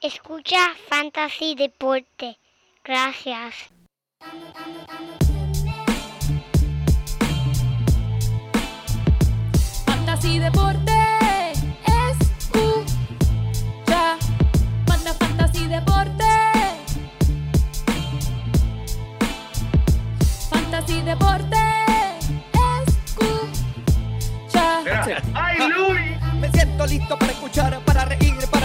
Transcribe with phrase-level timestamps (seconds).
[0.00, 2.38] Escucha Fantasy Deporte.
[2.84, 3.52] Gracias.
[9.86, 10.92] Fantasy Deporte.
[12.12, 14.18] Escucha.
[14.86, 16.24] Manda Fantasy Deporte.
[20.48, 21.56] Fantasy Deporte.
[24.46, 25.22] Escucha.
[25.34, 26.00] ¡Ay, Luis!
[26.40, 28.57] Me siento listo para escuchar, para reír, para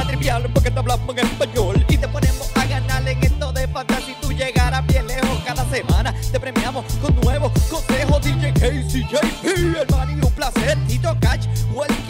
[0.53, 4.15] porque te hablamos en español y te ponemos a ganar en esto de fantasy.
[4.21, 6.13] Tú llegarás bien lejos cada semana.
[6.31, 8.21] Te premiamos con nuevos consejos.
[8.21, 10.77] DJ Casey, JP, hermano, y un placer.
[10.87, 12.02] Tito Catch, Milta,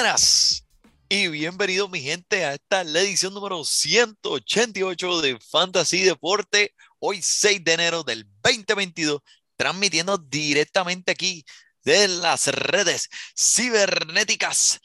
[0.00, 0.64] buenas
[1.08, 7.64] y bienvenidos mi gente a esta la edición número 188 de Fantasy Deporte, hoy 6
[7.64, 9.20] de enero del 2022,
[9.56, 11.44] transmitiendo directamente aquí
[11.82, 14.78] de las redes cibernéticas.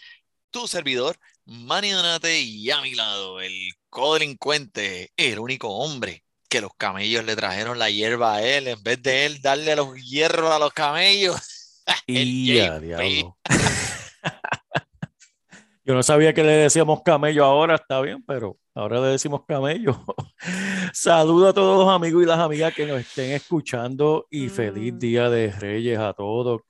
[0.50, 3.54] Tu servidor, Manny Donate y a mi lado el
[3.92, 9.00] codelincuente, el único hombre que los camellos le trajeron la hierba a él en vez
[9.04, 11.40] de él darle los hierros a los camellos.
[12.08, 13.38] El Y diablo.
[15.86, 20.02] Yo no sabía que le decíamos camello ahora, está bien, pero ahora le decimos camello.
[20.94, 25.30] Saludo a todos los amigos y las amigas que nos estén escuchando y feliz Día
[25.30, 26.62] de Reyes a todos.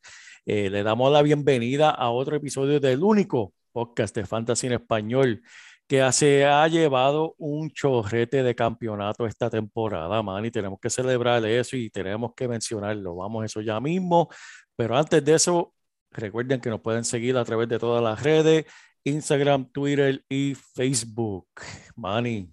[0.48, 5.44] Eh, le damos la bienvenida a otro episodio del único podcast de Fantasy en Español
[5.88, 11.46] que se ha llevado un chorrete de campeonato esta temporada, man, y tenemos que celebrar
[11.46, 13.18] eso y tenemos que mencionarlo.
[13.18, 14.28] Vamos a eso ya mismo,
[14.76, 15.72] pero antes de eso,
[16.10, 18.66] recuerden que nos pueden seguir a través de todas las redes,
[19.06, 21.48] Instagram, Twitter y Facebook.
[21.96, 22.50] Manny,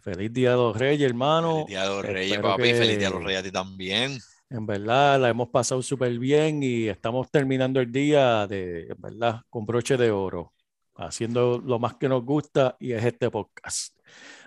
[0.00, 1.66] feliz Día de los Reyes, hermano.
[1.66, 2.62] Feliz día de los Reyes, Espero papi.
[2.72, 4.18] Feliz día de los Reyes a ti también.
[4.48, 9.42] En verdad, la hemos pasado súper bien y estamos terminando el día de, en verdad,
[9.50, 10.54] con broche de oro,
[10.94, 13.98] haciendo lo más que nos gusta y es este podcast.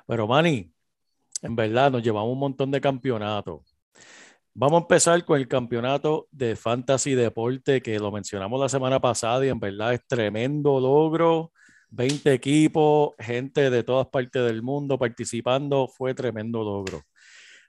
[0.07, 0.72] Pero, Manny,
[1.41, 3.75] en verdad, nos llevamos un montón de campeonatos.
[4.61, 9.45] Vamos a empezar con el campeonato de Fantasy Deporte, que lo mencionamos la semana pasada
[9.45, 11.53] y en verdad es tremendo logro.
[11.91, 17.03] 20 equipos, gente de todas partes del mundo participando, fue tremendo logro.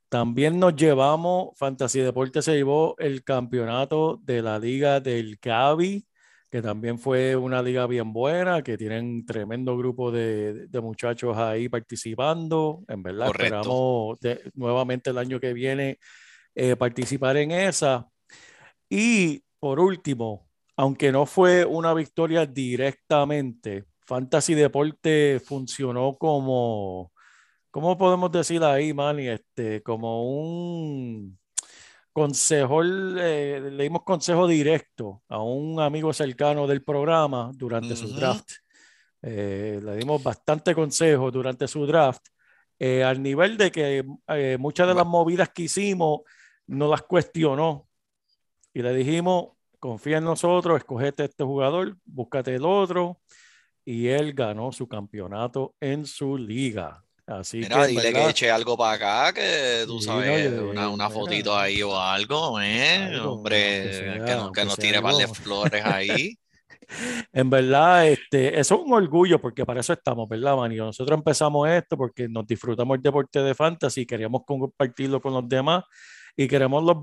[0.08, 6.04] También nos llevamos, Fantasy Deporte se llevó el campeonato de la Liga del Cavi,
[6.50, 11.68] que también fue una liga bien buena, que tienen tremendo grupo de, de muchachos ahí
[11.68, 12.82] participando.
[12.88, 13.44] En verdad, Correcto.
[13.44, 16.00] esperamos de- nuevamente el año que viene
[16.54, 18.08] eh, participar en esa.
[18.88, 27.12] Y por último, aunque no fue una victoria directamente, Fantasy Deporte funcionó como,
[27.70, 29.28] ¿cómo podemos decir ahí, Manny?
[29.28, 31.38] Este, como un
[32.12, 38.50] consejo, eh, le dimos consejo directo a un amigo cercano del programa durante su draft.
[39.22, 42.26] Eh, le dimos bastante consejo durante su draft,
[42.78, 46.20] eh, al nivel de que eh, muchas de las movidas que hicimos
[46.70, 47.88] no las cuestionó
[48.72, 49.48] y le dijimos,
[49.80, 53.20] confía en nosotros, escogete este jugador, búscate el otro
[53.84, 57.02] y él ganó su campeonato en su liga.
[57.26, 58.92] Así Mira, que dile que eche algo para
[59.28, 62.96] acá, que tú Sí, sabes, no, yo- una, una fotito ahí o algo, ¿eh?
[62.96, 66.36] algo, Hombre, aunque sea, que, no- que sea tire par de flores ahí.
[67.32, 70.76] En verdad, este, eso es un orgullo porque para eso estamos, ¿verdad, Manny?
[70.76, 75.84] Nosotros empezamos esto porque nos disfrutamos el deporte de fantasy, queremos compartirlo con los demás
[76.40, 76.96] y queremos los,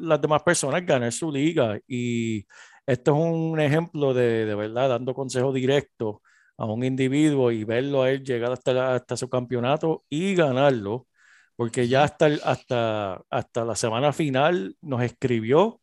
[0.00, 1.78] las demás personas ganar su liga.
[1.86, 2.44] Y
[2.84, 6.22] esto es un ejemplo de, de verdad, dando consejo directo
[6.56, 11.06] a un individuo y verlo a él llegar hasta, hasta su campeonato y ganarlo,
[11.54, 15.80] porque ya hasta, hasta, hasta la semana final nos escribió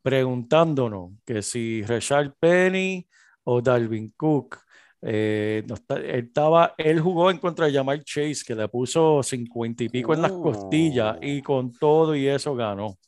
[0.00, 3.06] preguntándonos que si Rashad Penny
[3.44, 4.58] o Dalvin Cook.
[5.02, 9.22] Eh, no está- él, estaba, él jugó en contra de Jamal Chase, que le puso
[9.22, 12.98] 50 y pico en las costillas y con todo y eso ganó.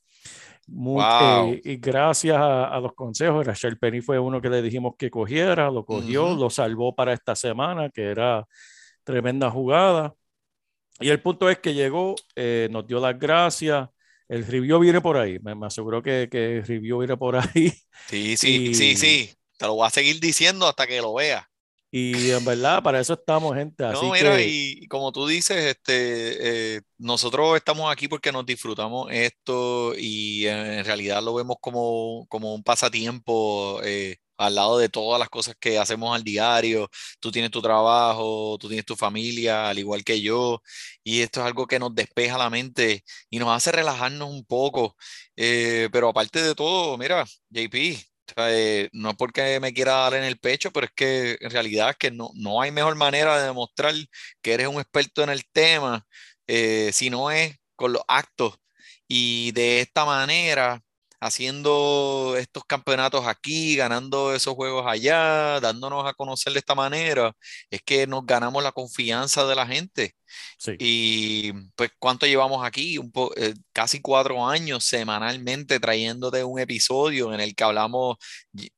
[0.66, 1.52] Mu- Wow.
[1.52, 5.10] eh, y gracias a, a los consejos, Rashad Penny fue uno que le dijimos que
[5.10, 6.40] cogiera, lo cogió, Ujú.
[6.42, 8.46] lo salvó para esta semana, que era
[9.02, 10.14] tremenda jugada.
[11.00, 13.88] Y el punto es que llegó, eh, nos dio las gracias.
[14.28, 15.38] El review viene por ahí.
[15.40, 17.72] Me, me aseguró que, que el review viene por ahí.
[18.06, 19.30] Sí, sí, sí, Y- sí.
[19.58, 21.44] Te lo voy a seguir diciendo hasta que lo veas.
[21.90, 23.84] Y en verdad, para eso estamos, gente.
[23.84, 28.46] Así No, mira, que y, como tú dices, este, eh, nosotros estamos aquí porque nos
[28.46, 34.88] disfrutamos esto y en realidad lo vemos como, como un pasatiempo, eh, al lado de
[34.88, 36.88] todas las cosas que hacemos al diario.
[37.20, 40.62] Tú tienes tu trabajo, tú tienes tu familia, al igual que yo,
[41.04, 44.96] y esto es algo que nos despeja la mente y nos hace relajarnos un poco.
[45.36, 47.98] Eh, pero aparte de todo, mira, JP,
[48.36, 51.96] eh, no porque me quiera dar en el pecho, pero es que en realidad es
[51.96, 53.94] que no, no hay mejor manera de demostrar
[54.42, 56.06] que eres un experto en el tema,
[56.46, 58.56] eh, si no es con los actos.
[59.08, 60.80] Y de esta manera,
[61.20, 67.32] haciendo estos campeonatos aquí, ganando esos juegos allá, dándonos a conocer de esta manera,
[67.70, 70.14] es que nos ganamos la confianza de la gente.
[70.58, 70.72] Sí.
[70.78, 72.98] Y pues, ¿cuánto llevamos aquí?
[72.98, 78.16] Un po- eh, casi cuatro años semanalmente trayéndote un episodio en el que hablamos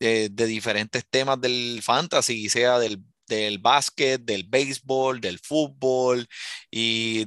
[0.00, 6.27] eh, de diferentes temas del fantasy, sea del, del básquet, del béisbol, del fútbol,
[6.71, 7.27] y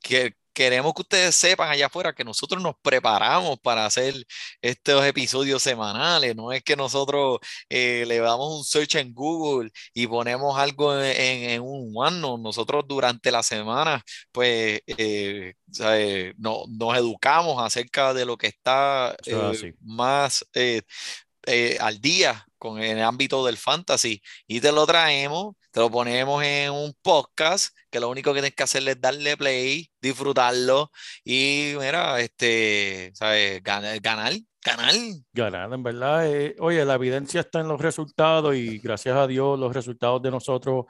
[0.00, 4.14] que queremos que ustedes sepan allá afuera que nosotros nos preparamos para hacer
[4.62, 10.06] estos episodios semanales, no es que nosotros eh, le damos un search en Google y
[10.06, 12.42] ponemos algo en, en- en un OneNote.
[12.42, 14.02] Nosotros durante la semana,
[14.32, 15.54] pues, eh,
[16.38, 20.44] no- nos educamos acerca de lo que está eh, más
[21.46, 26.42] eh, al día con el ámbito del fantasy y te lo traemos, te lo ponemos
[26.42, 30.90] en un podcast que lo único que tienes que hacer es darle play, disfrutarlo
[31.24, 33.62] y mira, este, ¿sabes?
[33.62, 34.32] Ganar, ganar,
[35.34, 35.72] ganar.
[35.74, 36.26] En verdad.
[36.26, 40.30] eh, oye, la evidencia está en los resultados y gracias a Dios los resultados de
[40.30, 40.86] nosotros,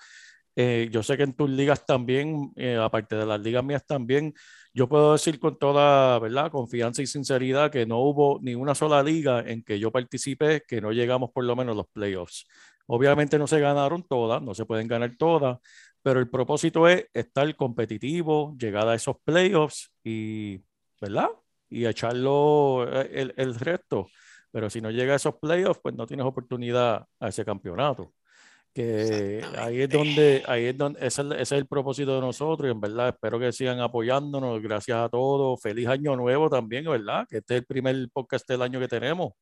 [0.54, 4.32] eh, yo sé que en tus ligas también, eh, aparte de las ligas mías también,
[4.74, 6.50] yo puedo decir con toda, ¿verdad?
[6.50, 10.80] Confianza y sinceridad que no hubo ni una sola liga en que yo participé que
[10.80, 12.46] no llegamos por lo menos a los playoffs.
[12.86, 15.58] Obviamente no se ganaron todas, no se pueden ganar todas,
[16.02, 20.60] pero el propósito es estar competitivo, llegar a esos playoffs y,
[21.00, 21.28] ¿verdad?
[21.70, 24.08] Y echarlo eh, el, el resto.
[24.50, 28.12] Pero si no llega a esos playoffs, pues no tienes oportunidad a ese campeonato.
[28.74, 32.20] Que ahí es donde, ahí es donde, ese es, el- ese es el propósito de
[32.20, 34.60] nosotros y en verdad espero que sigan apoyándonos.
[34.60, 35.60] Gracias a todos.
[35.62, 37.24] Feliz año nuevo también, ¿verdad?
[37.30, 39.32] Que este es el primer podcast del año que tenemos.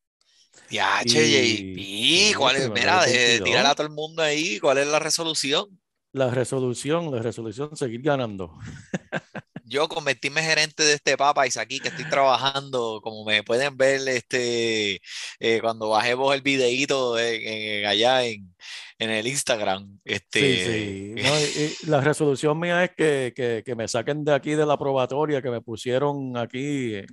[0.68, 2.68] Ya, che, JP, ¿cuál es?
[2.70, 3.44] Mira, de, 22.
[3.48, 5.66] tírale a todo el mundo ahí, ¿cuál es la resolución?
[6.12, 8.52] La resolución, la resolución, seguir ganando.
[9.64, 15.00] Yo convertirme gerente de este Papais aquí que estoy trabajando, como me pueden ver este,
[15.40, 18.54] eh, cuando bajemos el videíto en- en- allá en,
[19.02, 19.98] en el Instagram.
[20.04, 21.22] Sí, Este, sí.
[21.22, 24.64] No, y- y la resolución mía es que, que, que me saquen de aquí de
[24.64, 27.06] la probatoria que me pusieron aquí en,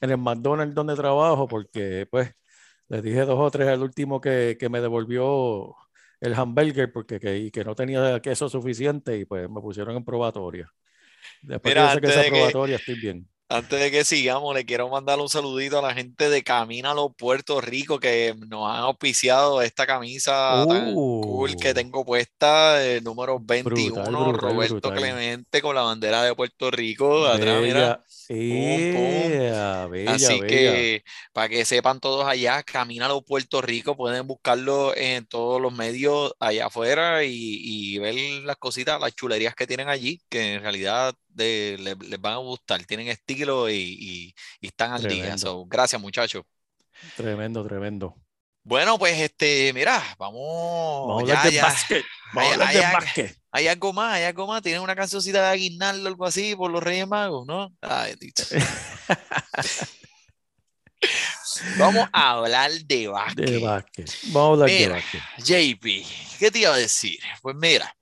[0.00, 2.30] el McDonald's donde trabajo, porque pues
[2.88, 5.74] les dije dos o tres al último que, que me devolvió
[6.20, 10.04] el hamburger porque que, y que no tenía queso suficiente y pues me pusieron en
[10.04, 10.68] probatoria.
[11.42, 13.28] Después Mira, que esa de probatoria estoy bien.
[13.48, 17.60] Antes de que sigamos, le quiero mandar un saludito a la gente de Camínalo Puerto
[17.60, 21.74] Rico que nos han auspiciado esta camisa tan cool que Uh.
[21.74, 24.94] tengo puesta, el número 21, brutal, Roberto brutal.
[24.94, 28.02] Clemente con la bandera de Puerto Rico atrás, mira.
[28.28, 30.46] Bella, Así bella.
[30.46, 36.34] que para que sepan todos allá, Camínalo Puerto Rico, pueden buscarlo en todos los medios
[36.40, 41.14] allá afuera y, y ver las cositas, las chulerías que tienen allí, que en realidad
[41.28, 45.36] de- les van a gustar, tienen estilo y, y- y están al día.
[45.38, 46.42] So, gracias muchachos.
[47.16, 48.16] Tremendo, tremendo.
[48.62, 51.62] Bueno, pues este, mira, vamos, Vamos a ya, hablar de ya.
[51.62, 52.04] básquet.
[52.32, 53.36] Vamos a hablar de básquet.
[53.56, 54.62] Hay algo más, hay algo más.
[54.62, 57.72] Tienen una cancioncita de Aguinaldo, algo así, por los Reyes Magos, ¿no?
[57.82, 58.42] Ay, dicho.
[61.78, 63.48] Vamos a hablar de básquet.
[63.48, 64.10] De básquet.
[64.32, 65.22] Vamos a hablar de básquet.
[65.38, 65.84] JP,
[66.40, 67.20] ¿qué te iba a decir?
[67.42, 67.96] Pues mira,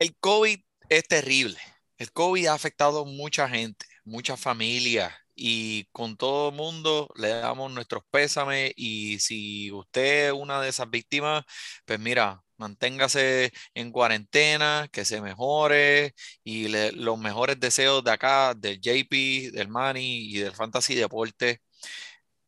[0.00, 1.58] el COVID es terrible.
[1.96, 7.28] El COVID ha afectado a mucha gente, muchas familias y con todo el mundo le
[7.28, 11.44] damos nuestros pésames y si usted es una de esas víctimas,
[11.84, 16.14] pues mira, manténgase en cuarentena, que se mejore
[16.44, 21.60] y los mejores deseos de acá, del JP, del Manny y del Fantasy Deporte.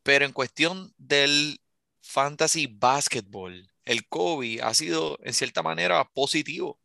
[0.02, 1.60] Pero en cuestión del
[2.02, 6.78] fantasy basketball, el COVID ha sido en cierta manera positivo.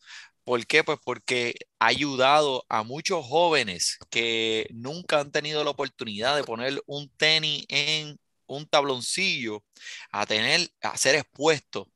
[0.44, 0.84] ¿Por qué?
[0.84, 6.82] Pues porque ha ayudado a muchos jóvenes que nunca han tenido la oportunidad de poner
[6.88, 8.18] un tenis en
[8.48, 9.64] un tabloncillo
[10.12, 11.88] a tener, a ser expuestos.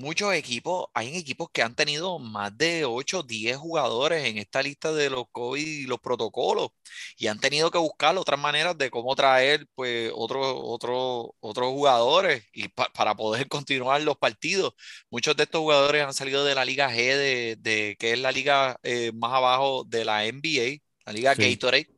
[0.00, 4.92] Muchos equipos, hay equipos que han tenido más de 8 10 jugadores en esta lista
[4.92, 6.70] de los COVID y los protocolos
[7.18, 12.44] y han tenido que buscar otras maneras de cómo traer pues otros otros otros jugadores
[12.52, 14.72] y pa- para poder continuar los partidos.
[15.10, 18.32] Muchos de estos jugadores han salido de la Liga G, de, de- que es la
[18.32, 21.60] liga eh, más abajo de la NBA, la Liga Sí.
[21.60, 21.88] Gatorade,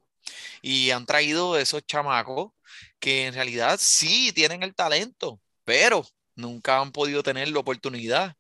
[0.63, 2.53] y han traído esos chamacos
[2.99, 6.05] que en realidad sí tienen el talento, pero
[6.35, 8.37] nunca han podido tener la oportunidad.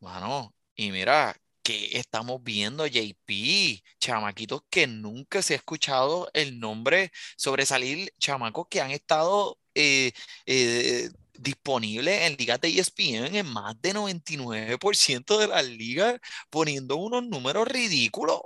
[0.00, 7.12] Mano, y mira, que estamos viendo, JP, chamaquitos que nunca se ha escuchado el nombre
[7.36, 10.12] sobresalir, chamacos que han estado eh,
[10.46, 16.20] eh, disponibles en ligas de ESPN en más de 99% de las ligas,
[16.50, 18.40] poniendo unos números ridículos.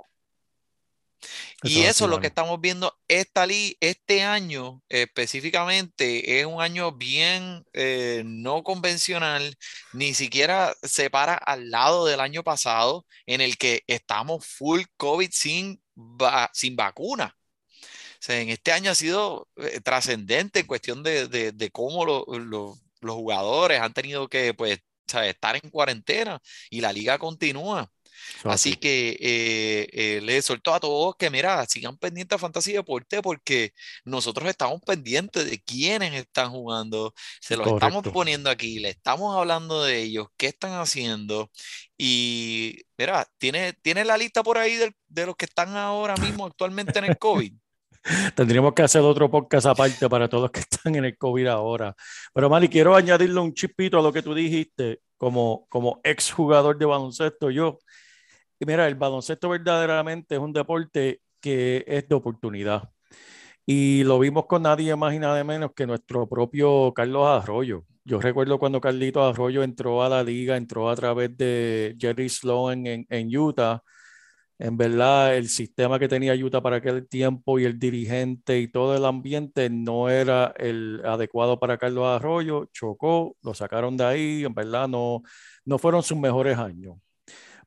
[1.61, 2.27] Y Eso es eso es lo que mano.
[2.27, 3.45] estamos viendo esta
[3.81, 9.57] este año específicamente es un año bien eh, no convencional,
[9.93, 15.29] ni siquiera se para al lado del año pasado en el que estamos full COVID
[15.31, 17.35] sin, va- sin vacuna.
[17.99, 22.05] O sea, en este año ha sido eh, trascendente en cuestión de, de- de cómo
[22.05, 25.29] lo- lo- los jugadores han tenido que pues, ¿sabes?
[25.31, 27.91] estar en cuarentena y la liga continúa.
[28.43, 28.75] Así así.
[28.77, 33.73] que eh, eh, les soltó a todos que, mira, sigan pendientes a Fantasy Deporte porque
[34.05, 38.13] nosotros estamos pendientes de quiénes están jugando, se los estamos Correcto.
[38.13, 41.51] poniendo aquí, le estamos hablando de ellos, qué están haciendo.
[41.97, 46.45] Y mira, ¿tiene, tiene la lista por ahí del- de, los que están ahora mismo
[46.45, 47.53] actualmente en el COVID?
[48.35, 51.95] Tendríamos que hacer otro podcast aparte para todos los que están en el COVID ahora.
[52.33, 56.77] Pero, Mali, quiero añadirle un chispito a lo que tú dijiste como, como ex jugador
[56.77, 57.49] de baloncesto.
[57.51, 57.79] Yo,
[58.65, 62.89] mira, el baloncesto verdaderamente es un deporte que es de oportunidad.
[63.65, 67.85] Y lo vimos con nadie más y nada menos que nuestro propio Carlos Arroyo.
[68.05, 72.87] Yo recuerdo cuando Carlito Arroyo entró a la liga, entró a través de Jerry Sloan
[72.87, 73.83] en, en Utah.
[74.59, 78.95] En verdad, el sistema que tenía Utah para aquel tiempo y el dirigente y todo
[78.97, 82.65] el ambiente no era el adecuado para Carlos Arroyo.
[82.73, 84.45] Chocó, lo sacaron de ahí.
[84.45, 85.21] En verdad, no,
[85.65, 86.95] no fueron sus mejores años.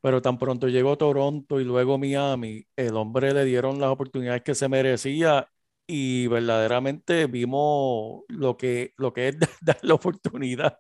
[0.01, 4.55] Pero tan pronto llegó Toronto y luego Miami, el hombre le dieron las oportunidades que
[4.55, 5.49] se merecía
[5.87, 10.79] y verdaderamente vimos lo que, lo que es dar la oportunidad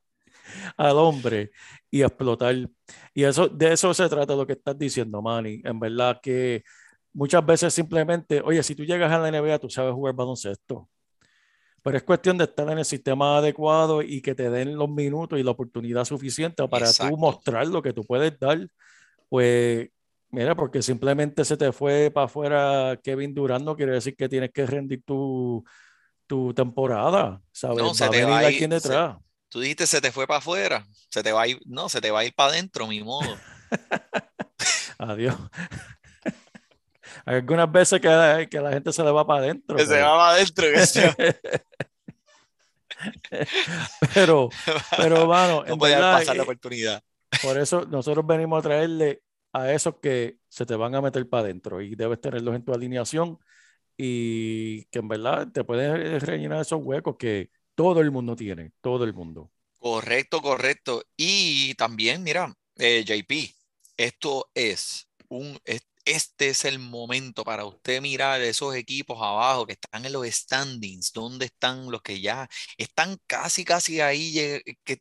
[0.77, 1.51] al hombre
[1.91, 2.55] y explotar.
[3.15, 5.61] Y eso, de eso se trata lo que estás diciendo, Manny.
[5.65, 6.63] En verdad que
[7.13, 10.89] muchas veces simplemente, oye, si tú llegas a la NBA, tú sabes jugar baloncesto.
[11.83, 15.39] Pero es cuestión de estar en el sistema adecuado y que te den los minutos
[15.39, 17.17] y la oportunidad suficiente para tú Exacto.
[17.17, 18.69] mostrar lo que tú puedes dar.
[19.31, 19.89] Pues,
[20.31, 24.51] mira, porque simplemente se te fue para afuera Kevin Durant, no quiere decir que tienes
[24.53, 25.65] que rendir tu,
[26.27, 27.79] tu temporada, ¿sabes?
[27.79, 29.17] No, se Va te venir va a ir, alguien se- detrás.
[29.49, 32.11] Tú dijiste se te fue para afuera, se te va a ir, no, se te
[32.11, 33.37] va a ir para adentro, mi modo.
[34.99, 35.35] Adiós.
[37.25, 40.17] Hay algunas veces que, que la gente se le va para adentro, Que se va
[40.17, 40.67] para adentro,
[44.15, 44.49] pero,
[44.97, 47.03] pero, mano, no en verdad, pasar la eh, oportunidad.
[47.43, 51.45] Por eso nosotros venimos a traerle a esos que se te van a meter para
[51.45, 53.39] adentro y debes tenerlos en tu alineación
[53.97, 59.05] y que en verdad te puedes rellenar esos huecos que todo el mundo tiene, todo
[59.05, 59.51] el mundo.
[59.79, 61.03] Correcto, correcto.
[61.17, 63.55] Y también, mira, eh, JP,
[63.97, 65.59] esto es un,
[66.05, 71.13] este es el momento para usted mirar esos equipos abajo que están en los standings,
[71.13, 74.35] donde están los que ya están casi, casi ahí
[74.85, 74.99] que,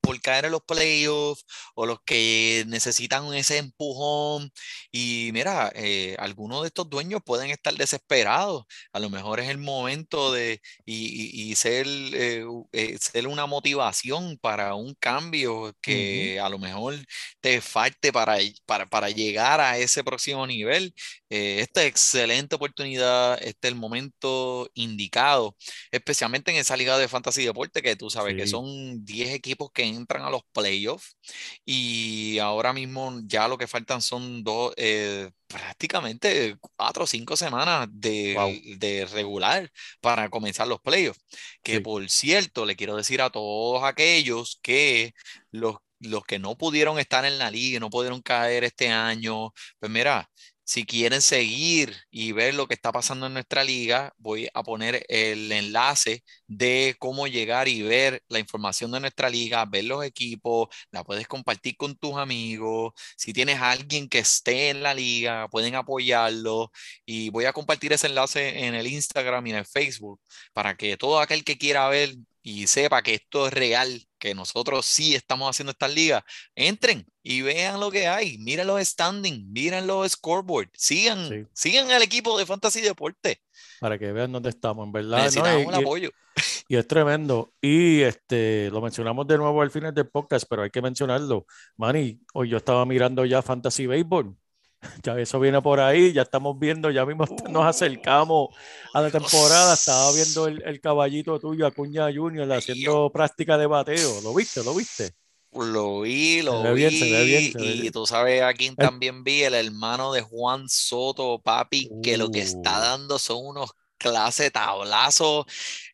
[0.00, 1.44] por caer en los playoffs
[1.74, 4.50] o los que necesitan ese empujón.
[4.90, 8.64] Y mira, eh, algunos de estos dueños pueden estar desesperados.
[8.92, 13.46] A lo mejor es el momento de y, y- y ser, eh, eh, ser una
[13.46, 16.94] motivación para un cambio que a lo mejor
[17.40, 20.94] te falte para, para, para llegar a ese próximo nivel.
[21.30, 25.56] Eh, esta es excelente oportunidad, este es el momento indicado,
[25.90, 28.50] especialmente en esa liga de fantasy deporte que tú sabes que Sí.
[28.52, 31.16] son 10 equipos que entran a los playoffs
[31.64, 37.88] y ahora mismo ya lo que faltan son dos, eh, prácticamente cuatro o cinco semanas
[37.92, 38.78] de, Wow.
[38.78, 39.70] de regular
[40.00, 41.20] para comenzar los playoffs.
[41.62, 41.80] Que Sí.
[41.80, 45.12] por cierto, le quiero decir a todos aquellos que
[45.50, 49.90] los, los que no pudieron estar en la liga, no pudieron caer este año, pues
[49.92, 50.28] mira,
[50.64, 55.04] si quieren seguir y ver lo que está pasando en nuestra liga, voy a poner
[55.08, 60.68] el enlace de cómo llegar y ver la información de nuestra liga, ver los equipos,
[60.90, 62.92] la puedes compartir con tus amigos.
[63.16, 66.70] Si tienes alguien que esté en la liga, pueden apoyarlo.
[67.04, 70.20] Y voy a compartir ese enlace en el Instagram y en el Facebook
[70.52, 74.86] para que todo aquel que quiera ver y sepa que esto es real, que nosotros
[74.86, 76.22] sí estamos haciendo estas ligas,
[76.54, 81.44] entren y vean lo que hay, miren los standings, miren los scoreboard, sigan, Sí.
[81.52, 83.40] sigan al equipo de Fantasy Deporte.
[83.80, 85.18] Para que vean dónde estamos, en verdad.
[85.18, 85.24] ¿no?
[85.24, 86.10] Necesitamos Y- un y- apoyo.
[86.68, 87.52] Y es tremendo.
[87.60, 91.46] Y este, lo mencionamos de nuevo al final del podcast, pero hay que mencionarlo.
[91.76, 94.34] Manny, hoy yo estaba mirando ya Fantasy Baseball
[95.04, 98.48] Ya eso viene por ahí, ya estamos viendo, ya mismo nos acercamos
[98.92, 99.74] a la temporada.
[99.74, 104.20] Estaba viendo el, el caballito tuyo, Acuña Junior, haciendo práctica de bateo.
[104.22, 104.62] ¿Lo viste?
[104.64, 105.12] ¿Lo viste?
[105.52, 110.10] Lo vi, lo bien, vi, bien, y tú sabes a quién también vi, el hermano
[110.10, 112.80] de Juan Soto, papi, que lo que está Uh.
[112.80, 113.70] dando son unos
[114.02, 115.46] clase tablazos.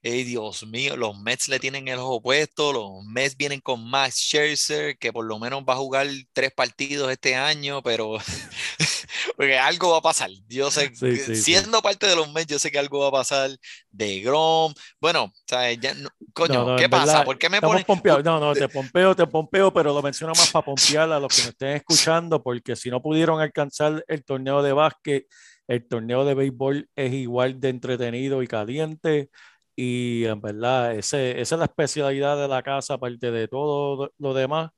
[0.02, 4.16] Ey, Dios mío, los Mets le tienen el ojo puesto, los Mets vienen con Max
[4.16, 8.16] Scherzer, que por lo menos va a jugar tres partidos este año, pero
[9.36, 10.30] porque algo va a pasar.
[10.48, 11.36] Yo sé, Sí, sí, sí.
[11.42, 13.50] siendo parte de los Mets, yo sé que algo va a pasar
[13.90, 14.72] de Grom.
[15.00, 15.78] Bueno, ¿sabes?
[15.80, 17.06] Ya no- coño, No, no, ¿qué pasa?
[17.06, 18.24] verdad, ¿Por qué me pompeados.
[18.24, 21.42] No, no, te pompeo, te pompeo, pero lo menciono más para pompear a los que
[21.42, 25.26] me estén escuchando, porque si no pudieron alcanzar el torneo de básquet,
[25.68, 29.30] el torneo de béisbol es igual de entretenido y caliente.
[29.76, 34.34] Y en verdad, ese, esa es la especialidad de la casa, aparte de todo lo
[34.34, 34.70] demás.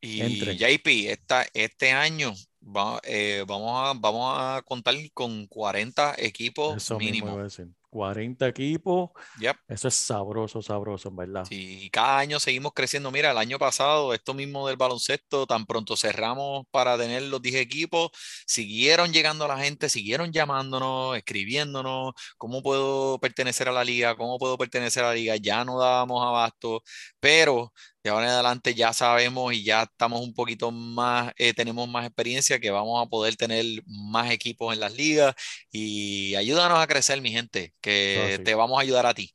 [0.00, 0.58] Y Entren.
[0.58, 6.94] JP, esta, este año va- eh, vamos a, vamos a contar con 40 equipos Eso
[6.94, 7.44] mínimo.
[7.92, 8.28] Iba a decir.
[8.28, 9.58] 40 equipos, Yep.
[9.68, 11.50] eso es sabroso, sabroso, en verdad.
[11.50, 13.10] Sí, y cada año seguimos creciendo.
[13.10, 17.54] Mira, el año pasado, esto mismo del baloncesto, tan pronto cerramos para tener los 10
[17.54, 18.10] equipos,
[18.46, 24.14] siguieron llegando la gente, siguieron llamándonos, escribiéndonos, ¿cómo puedo pertenecer a la liga?
[24.16, 25.36] ¿Cómo puedo pertenecer a la liga?
[25.36, 26.82] Ya no dábamos abasto,
[27.18, 27.72] pero
[28.08, 32.06] de ahora en adelante ya sabemos y ya estamos un poquito más, eh, tenemos más
[32.06, 35.34] experiencia que vamos a poder tener más equipos en las ligas
[35.70, 38.44] y ayúdanos a crecer, mi gente, que así.
[38.44, 39.32] te vamos a ayudar a ti.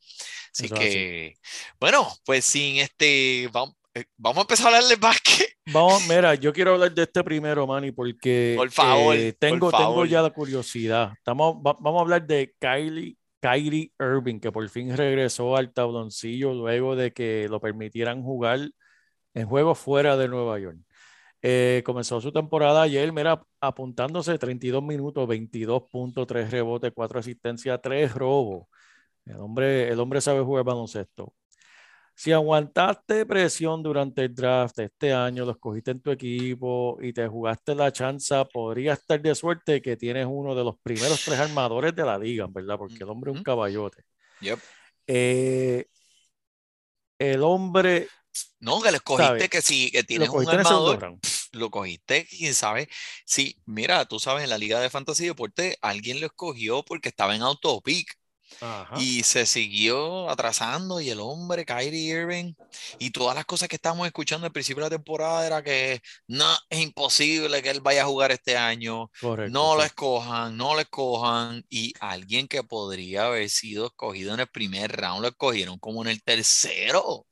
[0.52, 0.90] Así Eso es así.
[0.90, 1.34] que,
[1.80, 3.74] bueno, pues sin este, vamos,
[4.16, 5.48] vamos a empezar a hablar de básquet.
[5.66, 9.70] Vamos, mira, yo quiero hablar de este primero, Manny, porque Por favor, eh, por tengo,
[9.70, 10.06] tengo favor.
[10.08, 11.12] ya la curiosidad.
[11.16, 16.54] Estamos, va- vamos a hablar de Kylie, Kyrie Irving, que por fin regresó al tabloncillo
[16.54, 18.70] luego de que lo permitieran jugar
[19.34, 20.78] en juegos fuera de Nueva York.
[21.42, 27.78] Eh, comenzó su temporada ayer, mira, apuntándose 32 minutos, 22 puntos, 3 rebotes, 4 asistencias,
[27.82, 28.66] 3 robos.
[29.26, 31.34] El hombre, el hombre sabe jugar baloncesto.
[32.16, 37.26] Si aguantaste presión durante el draft este año, lo escogiste en tu equipo y te
[37.26, 41.94] jugaste la chanza, podría estar de suerte que tienes uno de los primeros tres armadores
[41.94, 42.78] de la liga, ¿verdad?
[42.78, 44.04] Porque el hombre es un caballote.
[44.40, 44.60] Yep.
[45.06, 45.86] Eh,
[47.18, 48.08] el hombre
[48.60, 51.18] No, que lo escogiste que si que tienes un armador,
[51.52, 52.88] lo cogiste, quién sabe.
[53.24, 57.36] Sí, mira, tú sabes, en la Liga de Fantasy Deporte, alguien lo escogió porque estaba
[57.36, 58.18] en autopic.
[58.60, 58.94] Ajá.
[59.00, 62.54] Y se siguió atrasando y el hombre, Kyrie Irving,
[62.98, 66.46] y todas las cosas que estábamos escuchando al principio de la temporada era que no,
[66.70, 70.80] es imposible que él vaya a jugar este año, Correcto, no lo escojan, no lo
[70.80, 76.02] escojan, y alguien que podría haber sido escogido en el primer round lo escogieron como
[76.02, 77.26] en el tercero.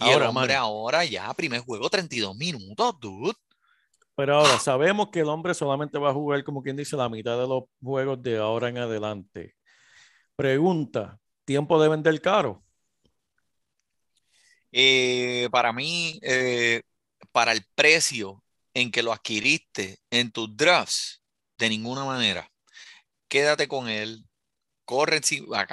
[0.00, 0.54] Y el Ahora, hombre Manny.
[0.54, 3.34] ahora ya, primer juego, 32 minutos, dude.
[4.14, 7.38] Pero ahora sabemos que el hombre solamente va a jugar, como quien dice, la mitad
[7.40, 9.54] de los juegos de ahora en adelante.
[10.40, 12.64] Pregunta, ¿tiempo de vender caro?
[14.72, 16.80] Eh, para mí, eh,
[17.30, 21.20] para el precio en que lo adquiriste en tus drafts,
[21.58, 22.50] de ninguna manera.
[23.28, 24.24] Quédate con él,
[24.90, 25.66] corre encima,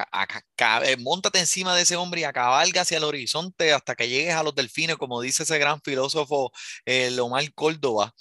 [0.86, 4.44] eh, móntate encima de ese hombre y acabalga hacia el horizonte hasta que llegues a
[4.44, 6.52] los delfines, como dice ese gran filósofo
[6.86, 8.14] eh, Lomar Córdoba.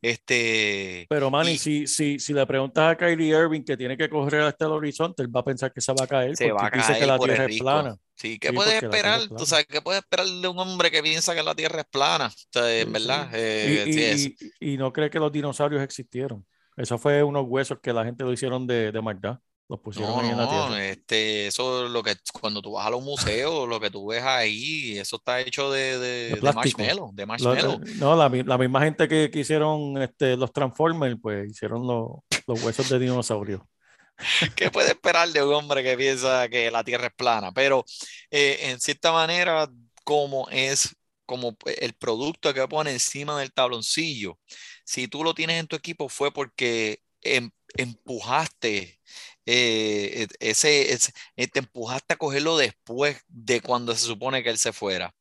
[0.00, 4.08] Este, Pero Manny, Y- si, si, si le preguntas a Kyrie Irving que tiene que
[4.08, 6.66] correr hasta el horizonte, él va a pensar que se va a caer se va
[6.66, 7.96] a dice que caer la tierra es plana.
[8.16, 9.20] Sí, ¿qué Sí, puedes esperar?
[9.36, 12.26] Tú sabes, ¿qué puedes esperar de un hombre que piensa que la tierra es plana?
[12.28, 13.34] O sea, en Sí, verdad, sí.
[13.34, 16.46] eh, Y, sí, y- es- y- y no cree que los dinosaurios existieron.
[16.76, 19.38] Eso fue unos huesos que la gente lo hicieron de, de maldad.
[19.74, 20.86] Los pusieron No, ahí en la tierra.
[20.88, 24.22] este, eso es lo que cuando tú vas a los museos, lo que tú ves
[24.22, 26.78] ahí, eso está hecho de, de, de plástico.
[26.80, 27.80] marshmallow, de Lo- marshmallow.
[27.96, 32.08] no, la, la misma gente que, que hicieron este, los Transformers, pues hicieron los,
[32.46, 33.68] los huesos de dinosaurio.
[34.56, 37.52] ¿Qué puede esperar de un hombre que piensa que la Tierra es plana?
[37.52, 37.84] Pero
[38.30, 39.68] eh, en cierta manera,
[40.04, 40.94] como es
[41.26, 44.38] como el producto que pone encima del tabloncillo,
[44.84, 49.00] si tú lo tienes en tu equipo fue porque em- empujaste
[49.46, 54.50] eh, e- ese, ese- eh, te empujaste a cogerlo después de cuando se supone que
[54.50, 55.14] él se fuera.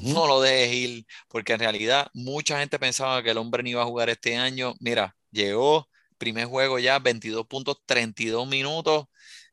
[0.00, 3.82] No lo dejes ir, porque en realidad mucha gente pensaba que el hombre no iba
[3.82, 4.74] a jugar este año.
[4.80, 9.06] Mira, llegó, primer juego ya, 22 puntos, 32 minutos.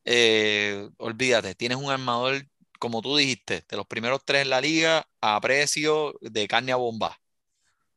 [0.05, 2.45] Eh, olvídate, tienes un armador,
[2.79, 6.75] como tú dijiste, de los primeros tres en la liga a precio de carne a
[6.75, 7.17] bomba.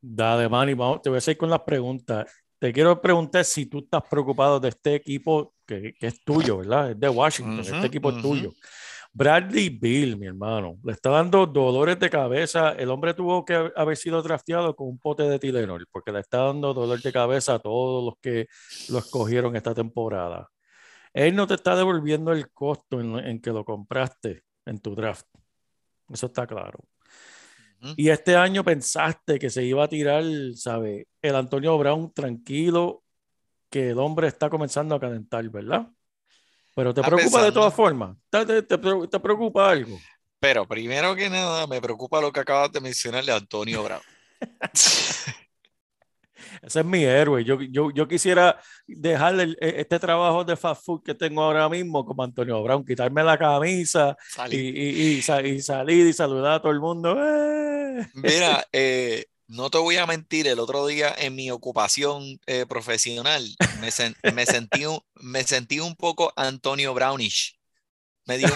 [0.00, 2.26] Dale, Manny, vamos, te voy a seguir con las preguntas.
[2.58, 6.90] Te quiero preguntar si tú estás preocupado de este equipo que, que es tuyo, ¿verdad?
[6.90, 8.28] Es de Washington, Ujú, este equipo es ujú.
[8.28, 8.52] tuyo.
[9.12, 12.72] Bradley Bill, mi hermano, le está dando dolores de cabeza.
[12.72, 16.38] El hombre tuvo que haber sido drafteado con un pote de Tylenol, porque le está
[16.38, 18.46] dando dolor de cabeza a todos los que
[18.88, 20.48] lo escogieron esta temporada.
[21.12, 25.26] Él no te está devolviendo el costo en, en que lo compraste en tu draft.
[26.10, 26.78] Eso está claro.
[27.96, 31.08] Y este año pensaste que se iba a tirar, ¿sabe?
[31.22, 33.02] El Antonio Brown tranquilo,
[33.70, 35.88] que el hombre está comenzando a calentar, ¿verdad?
[36.74, 38.16] Pero te Está preocupa de todas formas.
[38.30, 39.98] ¿Te, te- te te preocupa algo?
[40.40, 44.00] Pero primero que nada, me preocupa lo que acabas de mencionar de Antonio Brown.
[46.62, 47.44] Ese es mi héroe.
[47.44, 51.68] Yo, yo, yo quisiera dejarle el- e- este trabajo de fast food que tengo ahora
[51.68, 54.16] mismo como Antonio Brown, quitarme la camisa
[54.56, 57.16] y, y- y sa- y salir y saludar a todo el mundo.
[57.18, 58.06] ¡Eh!
[58.14, 63.44] Mira, eh, no te voy a mentir, el otro día en mi ocupación eh, profesional
[63.80, 67.58] me, sen- me sentí un, me sentí un poco Antonio Brownish.
[68.26, 68.48] Me, dio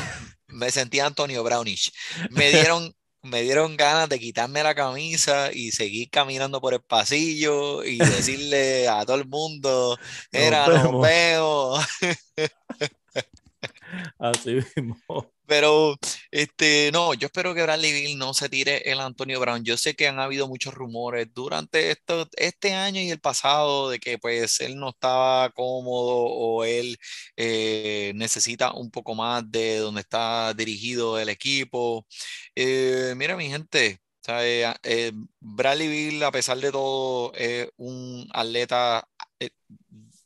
[0.49, 1.93] me sentí Antonio Brownish.
[2.31, 7.85] Me dieron, me dieron ganas de quitarme la camisa y seguir caminando por el pasillo
[7.85, 9.99] y decirle a todo el mundo,
[10.31, 11.85] era, nos vemos".
[14.19, 15.31] Así mismo.
[15.47, 15.97] Pero,
[16.31, 19.65] este, no, yo espero que Bradley Bill no se tire el Antonio Brown.
[19.65, 23.99] Yo sé que han habido muchos rumores durante esto, este año y el pasado de
[23.99, 26.97] que pues él no estaba cómodo o él
[27.37, 32.07] eh, necesita un poco más de donde está dirigido el equipo.
[32.55, 34.65] Eh, mira, mi gente, ¿sabe?
[34.67, 39.07] A- eh, Bradley Bill, a pesar de todo, es un atleta
[39.41, 39.51] eh,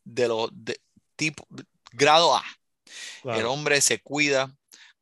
[0.04, 0.78] de los de
[1.16, 1.46] tipo
[1.92, 2.42] grado A.
[2.42, 3.52] El Claro.
[3.52, 4.54] hombre se cuida,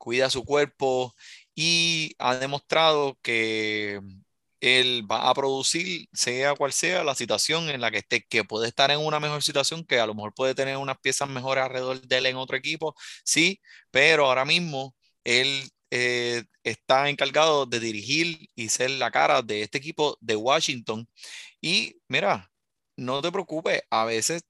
[0.04, 1.14] cuida su cuerpo
[1.54, 4.00] y ha demostrado que
[4.60, 8.68] él va a producir, sea cual sea la situación en la que esté, que puede
[8.68, 12.00] estar en una mejor situación, que a lo mejor puede tener unas piezas mejores alrededor
[12.02, 18.48] de él en otro equipo, sí, pero ahora mismo él eh, está encargado de dirigir
[18.54, 21.08] y ser la cara de este equipo de Washington.
[21.60, 22.50] Y mira,
[22.96, 24.44] no te preocupes, a veces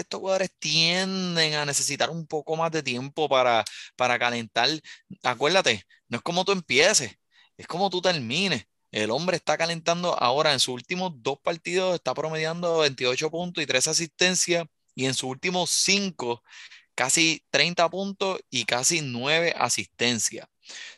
[0.00, 3.64] estos jugadores tienden a necesitar un poco más de tiempo para,
[3.96, 4.68] para calentar.
[5.22, 7.18] Acuérdate, no es como tú empieces,
[7.56, 8.66] es como tú termines.
[8.90, 13.66] El hombre está calentando ahora en sus últimos dos partidos, está promediando 28 puntos y
[13.66, 16.42] 3 asistencias, y en sus últimos cinco,
[16.94, 20.46] casi 30 puntos y casi 9 asistencias.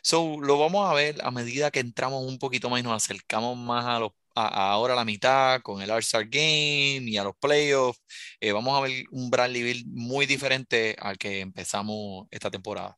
[0.01, 3.57] So, lo vamos a ver a medida que entramos un poquito más y nos acercamos
[3.57, 7.35] más a los a, a ahora la mitad con el All-Star Game y a los
[7.37, 8.01] playoffs.
[8.39, 12.97] Eh, vamos a ver un Bradley Bill muy diferente al que empezamos esta temporada.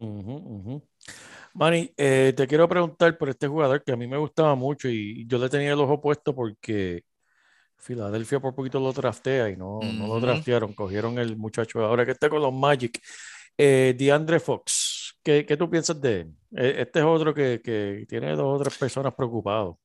[0.00, 0.88] Ujú, ujú.
[1.54, 5.26] Manny, eh, te quiero preguntar por este jugador que a mí me gustaba mucho y
[5.28, 7.04] yo le tenía el ojo puesto porque
[7.78, 12.12] Filadelfia por poquito lo draftea y no, no lo draftearon, cogieron el muchacho ahora que
[12.12, 13.00] está con los Magic.
[13.58, 16.34] Eh, DeAndre Fox, ¿qué, qué tú piensas de él?
[16.56, 19.76] Eh, Este es otro que, que tiene dos o tres personas preocupados.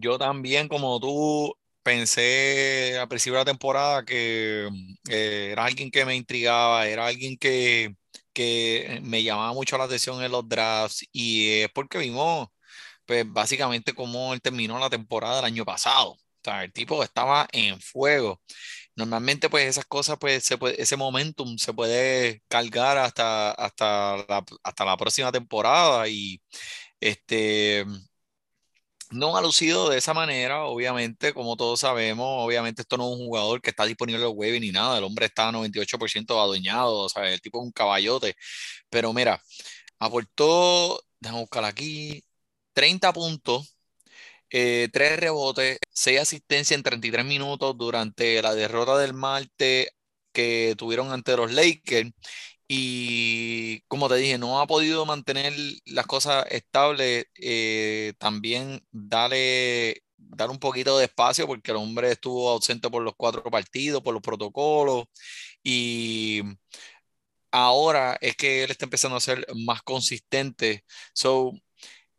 [0.00, 4.68] Yo también, como tú, pensé al principio de la temporada que
[5.10, 7.96] eh, era alguien que me intrigaba, era alguien que,
[8.32, 12.48] que me llamaba mucho la atención en los drafts y es porque vimos,
[13.06, 16.12] pues básicamente cómo él terminó la temporada del año pasado.
[16.12, 18.42] O sea, el tipo estaba en fuego.
[18.96, 24.44] Normalmente, pues esas cosas, pues se puede- ese momentum se puede cargar hasta, hasta la,
[24.64, 26.42] hasta la próxima temporada y
[27.00, 27.84] este
[29.10, 33.26] no ha lucido de esa manera, obviamente, como todos sabemos, obviamente esto no es un
[33.26, 37.40] jugador que está disponible en web ni nada, el hombre está 98% adueñado, sea, el
[37.40, 38.34] tipo es un caballote,
[38.90, 39.42] pero mira,
[39.98, 42.24] aportó, déjame buscar aquí,
[42.74, 43.76] 30 puntos,
[44.50, 49.88] eh, 3 rebotes, 6 asistencias en 33 minutos durante la derrota del martes
[50.32, 52.10] que tuvieron ante los Lakers.
[52.68, 55.54] Y como te dije, no ha podido mantener
[55.86, 57.26] las cosas estables.
[57.36, 63.14] eh, también darle, dar un poquito de espacio porque el hombre estuvo ausente por los
[63.16, 65.06] cuatro partidos, por los protocolos.
[65.62, 66.42] Y
[67.50, 70.84] ahora es que él está empezando a ser más consistente.
[71.12, 71.52] So,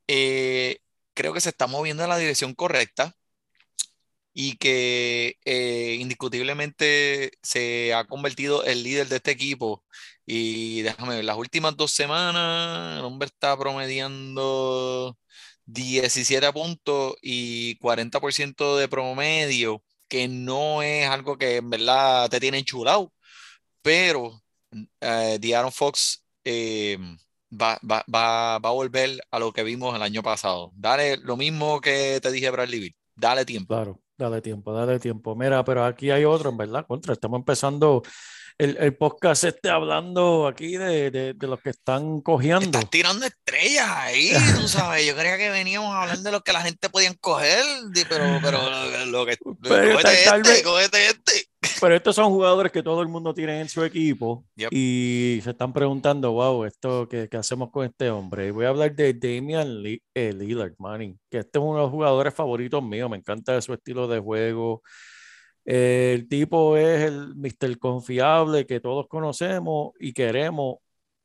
[0.08, 0.80] eh,
[1.16, 3.16] creo que se está moviendo en la dirección correcta
[4.34, 9.84] y que eh, indiscutiblemente se ha convertido en líder de este equipo.
[10.32, 15.18] Y déjame ver, las últimas dos semanas el hombre está promediando
[15.66, 22.60] 17 puntos y 40% de promedio, que no es algo que en verdad te tiene
[22.60, 23.12] enchulado,
[23.82, 24.40] pero
[25.02, 27.00] eh, De'Aaron Fox eh,
[27.52, 30.72] va, va, va, va a volver a lo que vimos el año pasado.
[30.76, 33.74] Dale lo mismo que te dije Bradley Beal, dale tiempo.
[33.74, 35.36] Claro, dale tiempo, dale tiempo.
[35.36, 37.14] Mira, pero aquí hay otro, en verdad, contra.
[37.14, 38.04] Estamos empezando
[38.60, 42.66] el, el podcast esté hablando aquí de, de, de los que están cojeando.
[42.66, 45.06] Estás tirando estrellas ahí, tú sabes.
[45.08, 47.64] Yo creía que veníamos a hablar de lo que la gente podía coger,
[48.08, 49.38] pero, pero lo, lo que.
[49.64, 51.46] Pero cógete tal- este, vez- cógete este.
[51.82, 54.70] Pero estos son jugadores que todo el mundo tiene en su equipo Yep.
[54.72, 58.48] y se están preguntando, wow, esto ¿qué, qué hacemos con este hombre?
[58.48, 61.82] Y voy a hablar de Damian Li- eh, Lillard, Manning, que este es uno de
[61.84, 64.82] los jugadores favoritos míos, me encanta su estilo de juego.
[65.72, 67.78] El tipo es el Mr.
[67.78, 70.78] Confiable que todos conocemos y queremos,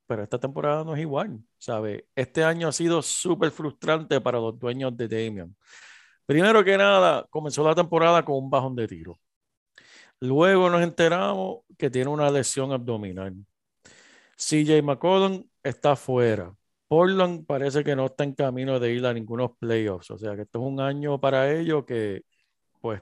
[0.07, 2.09] pero esta temporada no es igual, ¿sabe?
[2.15, 5.57] Este año ha sido súper frustrante para los dueños de Damian.
[6.27, 9.19] Primero que nada, comenzó la temporada con un bajón de tiro.
[10.21, 13.35] Luego nos enteramos que tiene una lesión abdominal.
[14.37, 16.55] CJ McCollum está fuera.
[16.87, 20.11] Portland parece que no está en camino de ir a ningunos playoffs.
[20.11, 22.25] O sea que esto es un año para ellos que,
[22.83, 23.01] pues.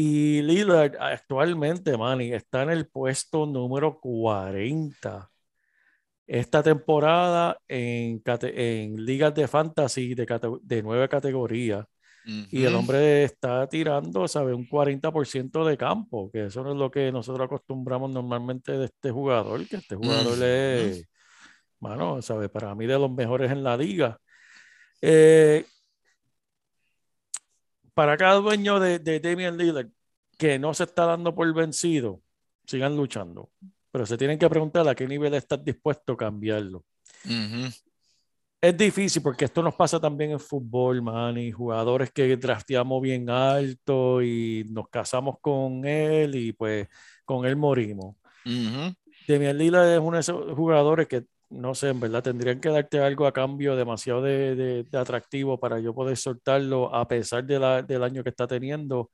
[0.00, 5.28] Y Lillard actualmente, Manny, está en el puesto número 40
[6.24, 11.84] esta temporada en, en ligas de fantasy de, de nueve categorías.
[12.24, 14.54] Y el hombre está tirando, ¿sabe?
[14.54, 19.10] Un 40% de campo, que eso no es lo que nosotros acostumbramos normalmente de este
[19.10, 20.44] jugador, que este jugador Ujú.
[20.44, 21.08] es,
[21.80, 22.48] mano, ¿sabe?
[22.48, 24.16] Para mí de los mejores en la liga.
[25.02, 25.64] Eh,
[27.98, 29.88] para cada dueño de, de Damian Lillard
[30.38, 32.22] que no se está dando por vencido,
[32.64, 33.50] sigan luchando.
[33.90, 36.84] Pero se tienen que preguntar a qué nivel estás dispuesto a cambiarlo.
[38.60, 43.28] Es difícil porque esto nos pasa también en fútbol, man, y jugadores que drafteamos bien
[43.28, 46.86] alto y nos casamos con él y pues
[47.24, 48.14] con él morimos.
[48.46, 48.94] Ujú.
[49.26, 53.00] Demian Lillard es uno de esos jugadores que, no sé, en verdad tendrían que darte
[53.00, 57.58] algo a cambio demasiado de, de- de atractivo para yo poder soltarlo a pesar de
[57.58, 59.10] la- del año que está teniendo.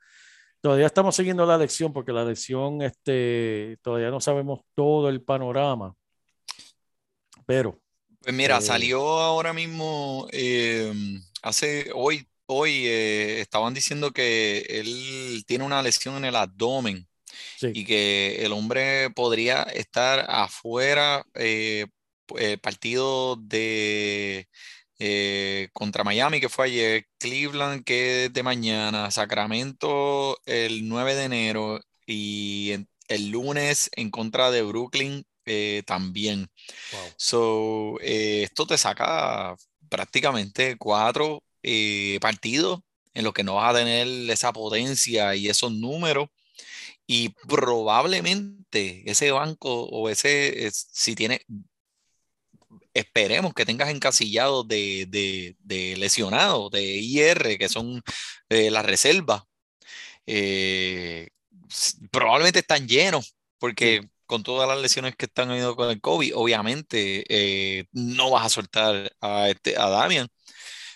[0.60, 5.94] Todavía estamos siguiendo la lección porque la lección, este, todavía no sabemos todo el panorama.
[7.46, 7.78] Pero,
[8.20, 10.92] Pues mira, Eh, salió ahora mismo, eh,
[11.42, 17.06] hace hoy, hoy eh, estaban diciendo que él tiene una lesión en el abdomen
[17.58, 21.86] sí, y que el hombre podría estar afuera eh,
[22.38, 24.48] el partido de
[24.98, 31.24] eh, contra Miami que fue ayer, Cleveland que es de mañana, Sacramento el 9 de
[31.24, 36.48] enero y en- el lunes en contra de Brooklyn eh, también.
[36.90, 37.14] wow.
[37.16, 39.54] So, eh, esto te saca
[39.88, 42.80] prácticamente cuatro eh, partidos
[43.14, 46.28] en los que no vas a tener esa potencia y esos números.
[47.06, 51.40] Y probablemente ese banco o ese, es- si tiene,
[52.94, 58.02] esperemos que tengas encasillado de, de, de lesionados, de IR, que son
[58.48, 59.42] eh, las reservas,
[60.26, 61.28] eh,
[61.70, 66.32] s- probablemente están llenos, porque con todas las lesiones que están habiendo con el COVID,
[66.36, 70.28] obviamente eh, no vas a soltar a, este, a Damian,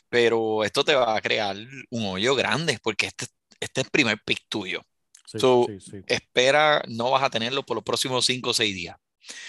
[0.09, 1.57] pero esto te va a crear
[1.91, 3.27] un hoyo grande, porque este,
[3.61, 4.83] este es el primer pick tuyo.
[5.27, 8.75] Sí, So, sí, sí, Espera, no vas a tenerlo por los próximos 5 o 6
[8.75, 8.97] días.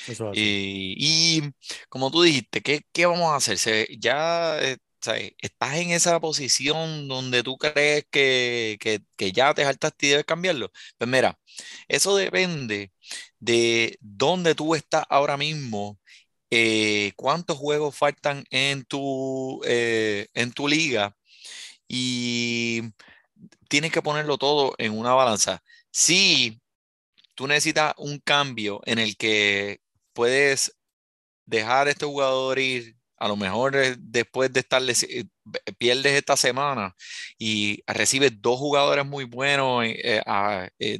[0.08, 0.30] Así.
[0.32, 1.42] Eh, y
[1.90, 3.58] como tú dijiste, ¿qué, qué vamos a hacer?
[3.58, 5.34] Se- ya eh, ¿sabes?
[5.40, 10.26] estás en esa posición donde tú crees que, que, que ya te saltaste y debes
[10.26, 10.72] cambiarlo.
[10.98, 11.40] Pues mira,
[11.88, 12.92] eso depende
[13.40, 16.00] de dónde tú estás ahora mismo,
[16.52, 21.16] eh, cuántos juegos faltan en tu, en tu liga
[21.88, 22.82] y
[23.68, 25.64] tienes que ponerlo todo en una balanza.
[25.92, 26.62] Si
[27.40, 29.80] tú necesitas un cambio en el que
[30.12, 30.76] puedes
[31.46, 35.26] dejar a este jugador ir, a lo mejor después de estar, eh,
[35.78, 36.94] pierdes esta semana
[37.38, 40.22] y recibes dos jugadores muy buenos eh,
[40.80, 41.00] eh,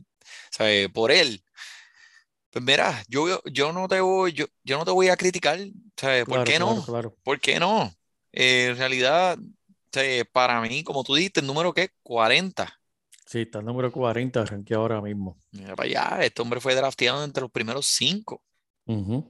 [0.60, 1.44] eh, por él.
[2.52, 5.60] Pues mira, yo, yo no te voy, yo, yo no te voy a criticar,
[5.98, 6.24] ¿sabes?
[6.24, 6.86] ¿Por Claro, qué no?
[6.86, 7.18] claro.
[7.22, 7.94] ¿Por qué no?
[8.32, 9.38] En realidad,
[10.32, 12.79] para mí, como tú dijiste, el número que es 40.
[13.30, 15.38] Sí, está el número 40, arranqué ahora mismo.
[15.52, 18.42] Mira para allá, este hombre fue drafteado entre los primeros cinco.
[18.88, 19.24] Ujú.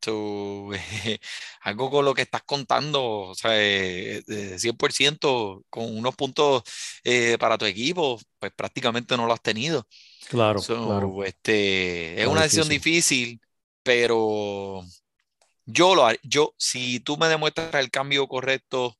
[0.00, 0.70] So,
[1.60, 6.62] algo con lo que estás contando, o sea, eh, eh, 100% con unos puntos
[7.04, 9.86] eh, para tu equipo, pues prácticamente no lo has tenido.
[10.30, 11.24] Claro, So, claro.
[11.24, 13.28] este, es una decisión difícil.
[13.28, 13.40] difícil,
[13.82, 14.84] pero
[15.66, 18.96] yo lo yo, si tú me demuestras el cambio correcto,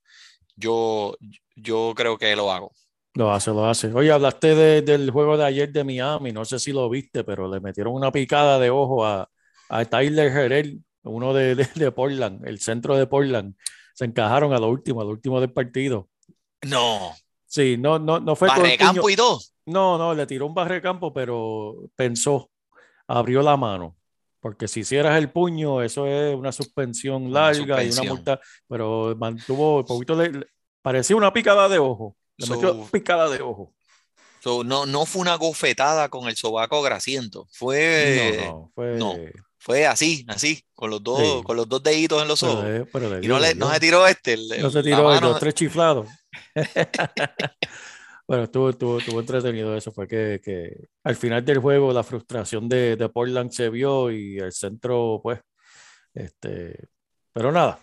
[0.54, 1.16] yo,
[1.56, 2.72] yo creo que lo hago.
[3.18, 3.92] Lo hace, lo hace.
[3.92, 7.48] Oye, hablaste de- del juego de ayer de Miami, no sé si lo viste, pero
[7.52, 9.28] le metieron una picada de ojo a,
[9.68, 10.68] a Tyler Herrera,
[11.02, 13.56] uno de, de, de Portland, el centro de Portland.
[13.94, 16.08] Se encajaron a lo último, a lo último del partido.
[16.62, 17.12] No,
[17.44, 19.40] Sí, no, no, no fue con barre puño- campo y todo.
[19.66, 22.50] No, no, le tiró un barre campo, pero pensó
[23.08, 23.96] abrió la mano.
[24.38, 29.16] Porque si hicieras el puño, eso es una suspensión Una larga y una multa, pero
[29.18, 30.46] mantuvo, un poquito le-
[30.82, 32.16] parecía una picada de ojo.
[32.38, 33.74] Le So- metió picada de ojo.
[34.40, 37.46] So, no, no fue una gofetada con el sobaco grasiento.
[37.52, 38.94] Fue, no, no, fue.
[38.96, 39.16] no,
[39.58, 41.42] fue así, así, con los dos, Sí.
[41.44, 42.88] con los dos deditos en los pero ojos.
[42.92, 44.34] pero le Y no, le no se tiró este.
[44.34, 46.08] el- No se tiró mano- los tres chiflados.
[48.26, 49.90] Bueno, estuvo, estuvo, estuvo entretenido eso.
[49.90, 54.36] Fue que, que al final del juego la frustración de, de Portland se vio y
[54.38, 55.40] el centro, pues,
[56.12, 56.88] este,
[57.32, 57.80] pero nada.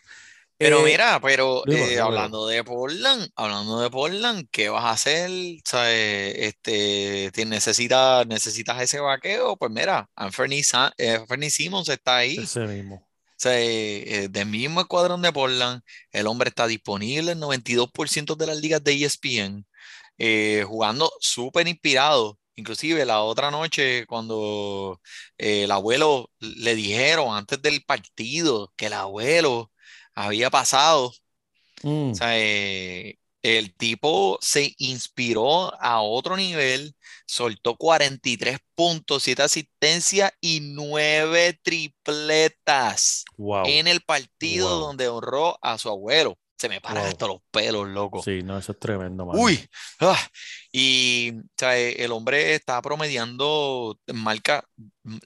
[0.58, 5.30] Pero Eh, mira, pero eh, hablando de Portland, hablando de Portland, ¿qué vas a hacer?
[5.66, 6.36] ¿Sabes?
[6.38, 10.62] Este, necesitas, necesitas ese vaqueo, pues mira, Anthony,
[10.98, 12.38] Anthony Simmons está ahí.
[12.38, 13.06] ese mismo.
[13.38, 18.36] O sea, eh, eh, del mismo escuadrón de Portland, el hombre está disponible en 92%
[18.38, 19.66] de las ligas de ESPN,
[20.18, 22.40] eh, jugando súper inspirado.
[22.56, 25.02] Inclusive la otra noche, cuando
[25.38, 29.72] eh, el abuelo le dijeron antes del partido que el abuelo
[30.16, 31.14] había pasado,
[31.84, 36.96] Mm, o sea, eh, el tipo se inspiró a otro nivel,
[37.28, 43.64] soltó 43 puntos, 7 asistencias y 9 tripletas wow.
[43.68, 44.80] en el partido Wow.
[44.88, 46.38] donde honró a su abuelo.
[46.58, 47.12] Se me paran Wow.
[47.12, 48.24] hasta los pelos, loco.
[48.24, 49.40] Sí, no, eso es tremendo, mano.
[49.40, 49.60] Uy,
[50.00, 50.18] ah,
[50.72, 54.64] y o sea, eh, el hombre está promediando marca,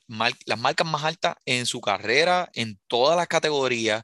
[0.07, 4.03] mar- las marcas más altas en su carrera, en todas las categorías.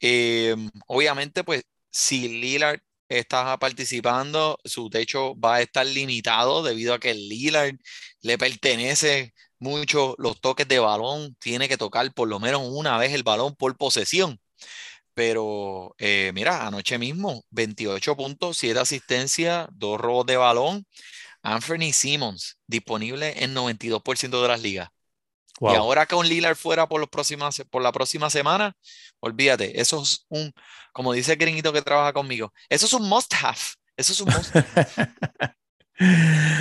[0.00, 0.54] Eh,
[0.86, 7.14] obviamente, pues, si Lillard está participando, su techo va a estar limitado debido a que
[7.14, 7.76] Lillard
[8.22, 13.12] le pertenece mucho los toques de balón, tiene que tocar por lo menos una vez
[13.12, 14.40] el balón por posesión.
[15.14, 20.86] Pero eh, mira, anoche mismo, 28 puntos, 7 asistencias, 2 robos de balón.
[21.42, 24.90] Anthony Simmons, disponible en 92% de las ligas.
[25.64, 28.76] Y ahora con Lillard fuera por, los próximas, por la próxima semana,
[29.20, 30.52] olvídate, eso es un,
[30.92, 33.58] como dice el gringuito que trabaja conmigo, eso es un must have.
[33.96, 34.54] Eso es un must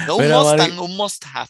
[0.07, 1.49] No un Mira, Mustang, Mari- un must have.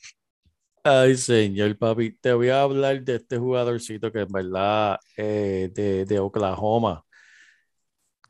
[0.84, 6.06] Ay, señor, papi, te voy a hablar de este jugadorcito que en verdad eh, de,
[6.06, 7.06] de Oklahoma,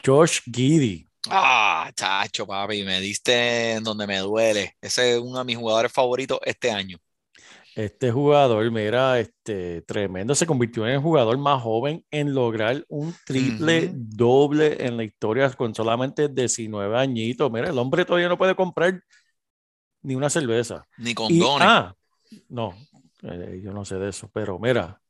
[0.04, 1.08] Josh Giddey.
[1.32, 4.76] Ah, chacho, papi, me diste en donde me duele.
[4.82, 6.98] Ese es uno de mis jugadores favoritos este año.
[7.80, 13.16] Este jugador, mira, este tremendo, se convirtió en el jugador más joven en lograr un
[13.26, 17.50] triple doble en la historia con solamente 19 añitos.
[17.50, 19.02] Mira, el hombre todavía no puede comprar
[20.02, 20.86] ni una cerveza.
[20.98, 21.68] Ni Y, condones.
[21.70, 21.96] ah,
[22.50, 22.76] no,
[23.24, 25.02] eh, yo no sé de eso, pero mira,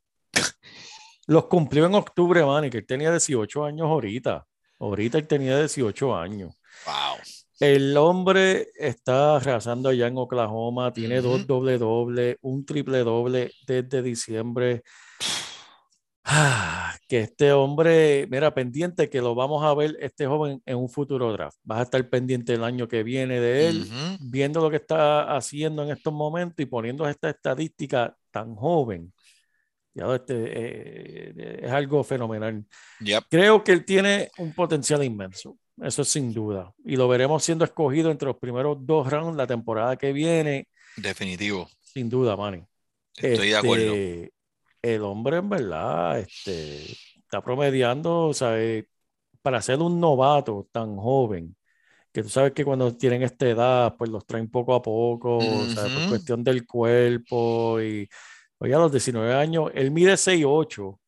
[1.25, 4.45] los cumplió en octubre, man, y que él tenía 18 años ahorita.
[4.77, 6.53] Ahorita él tenía 18 años.
[6.85, 7.17] Wow.
[7.59, 14.01] El hombre está arrasando allá en Oklahoma, tiene dos doble doble, un triple doble desde
[14.01, 14.83] diciembre.
[16.23, 20.87] Ah, que este hombre, mira, pendiente que lo vamos a ver este joven en un
[20.87, 21.57] futuro draft.
[21.63, 23.89] Vas a estar pendiente el año que viene de él,
[24.21, 29.11] viendo lo que está haciendo en estos momentos y poniendo esta estadística tan joven.
[29.93, 32.63] Ya este, eh, es algo fenomenal.
[33.01, 33.23] Yep.
[33.29, 36.73] Creo que él tiene un potencial inmenso, eso sin duda.
[36.85, 41.67] Y lo veremos siendo escogido entre los primeros dos rounds la temporada que viene, Definitivo.
[41.81, 42.65] sin duda, Manny.
[43.17, 44.01] Estoy de acuerdo.
[44.01, 44.33] Este,
[44.83, 48.85] El hombre, en verdad, este, está promediando, ¿sabes?
[49.41, 51.55] Para ser un novato tan joven,
[52.13, 55.91] que tú sabes que cuando tienen esta edad, pues los traen poco a poco, ¿sabes?
[55.91, 56.09] Por Ujú.
[56.09, 58.09] cuestión del cuerpo y,
[58.59, 60.99] oye, a los 19 años, él mide 6'8",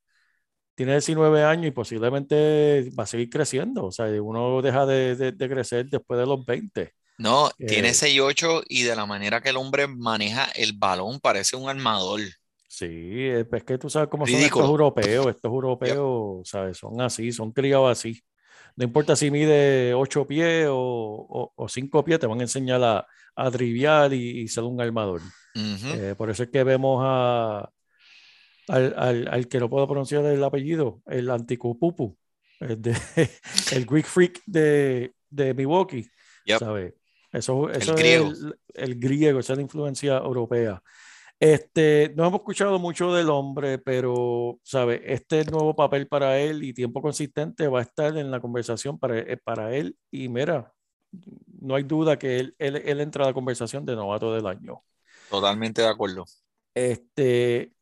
[0.82, 5.32] tiene 19 años y posiblemente va a seguir creciendo, o sea, uno deja de, de-
[5.32, 6.92] de crecer después de los 20.
[7.18, 11.56] No, Eh, tiene 6'8 y de la manera que el hombre maneja el balón parece
[11.56, 12.20] un armador.
[12.68, 14.66] Sí, es es que tú sabes cómo son estos Ridículo.
[14.66, 16.78] europeos, estos europeos, ¿sabes?
[16.78, 18.22] Son así, son criados así.
[18.78, 23.06] No importa si mide 8 pies o, o, 5 pies, te van a enseñar a,
[23.36, 25.24] a driviar y, y ser un armador.
[25.56, 25.92] Ujú.
[25.92, 27.70] Eh, por eso es que vemos a,
[28.72, 32.18] al, al, al que no puedo pronunciar el apellido, el anticupupu,
[32.60, 32.96] el, de,
[33.74, 36.10] el Greek Freak de, de Milwaukee,
[36.46, 36.60] Yep.
[36.60, 36.94] ¿sabes?
[37.32, 38.28] Eso, eso es griego.
[38.30, 40.82] el, el griego, esa es la influencia europea.
[41.40, 45.02] Este, no hemos escuchado mucho del hombre, pero, ¿sabe?
[45.06, 49.18] Este nuevo papel para él y tiempo consistente va a estar en la conversación para,
[49.20, 49.96] eh, para él.
[50.12, 50.72] Y mira,
[51.60, 54.84] no hay duda que él, él, él entra a la conversación de novato del año.
[55.30, 56.26] Totalmente de acuerdo.
[56.76, 57.74] Este,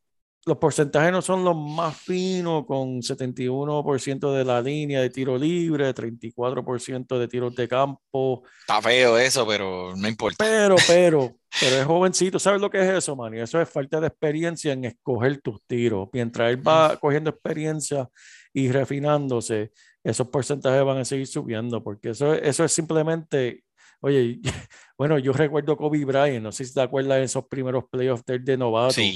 [0.49, 5.93] los porcentajes no son los más finos, con 71% de la línea de tiro libre,
[5.93, 10.43] 34% de tiros de campo, Está feo eso, pero no importa.
[10.43, 13.33] pero, pero, Pero es jovencito, ¿sabes lo que es eso, man?
[13.33, 16.09] Y eso es falta de experiencia en escoger tus tiros.
[16.11, 18.09] Mientras él va cogiendo experiencia
[18.53, 19.71] y refinándose,
[20.03, 23.63] esos porcentajes van a seguir subiendo, porque eso, eso es simplemente,
[24.01, 24.39] oye,
[24.97, 28.39] bueno, yo recuerdo Kobe Bryant, no sé si te acuerdas de esos primeros playoffs de,
[28.39, 29.13] de novato, tiró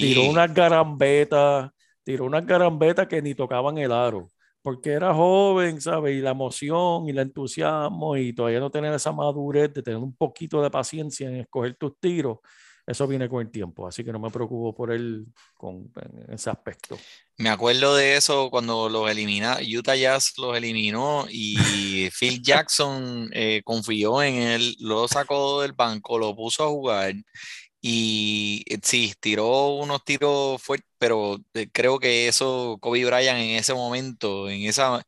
[0.00, 0.28] Sí.
[0.28, 1.70] unas garambetas,
[2.02, 4.30] tiró unas garambetas que ni tocaban el aro,
[4.62, 6.16] porque era joven, ¿sabes?
[6.16, 10.14] Y la emoción y el entusiasmo y todavía no tener esa madurez de tener un
[10.14, 12.38] poquito de paciencia en escoger tus tiros,
[12.84, 15.26] eso viene con el tiempo, así que no me preocupo por él
[15.56, 15.88] con,
[16.26, 16.98] en ese aspecto.
[17.38, 21.54] Me acuerdo de eso cuando los elimina, Utah Jazz los eliminó y
[22.18, 27.14] Phil Jackson eh, confió en él, lo sacó del banco, lo puso a jugar
[27.84, 33.56] y eh, sí, tiró unos tiros fuertes, pero eh, creo que eso Kobe Bryant en
[33.56, 35.04] ese momento, en esa,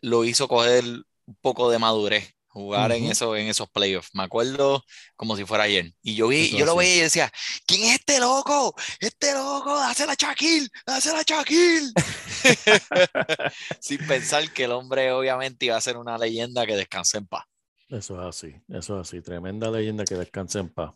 [0.00, 0.82] lo hizo coger
[1.26, 2.32] un poco de madurez.
[2.48, 4.14] Jugar en, eso, en esos playoffs.
[4.14, 4.82] Me acuerdo
[5.14, 5.92] como si fuera ayer.
[6.00, 7.30] Y yo vi, yo lo veía y decía,
[7.66, 8.74] ¿quién es este loco?
[8.98, 11.92] Este loco, dásela a Shaquille, dásela a Shaquille.
[13.80, 17.44] Sin pensar que el hombre obviamente iba a ser una leyenda que descanse en paz.
[17.90, 20.94] Eso es así, eso es así, tremenda leyenda que descanse en paz.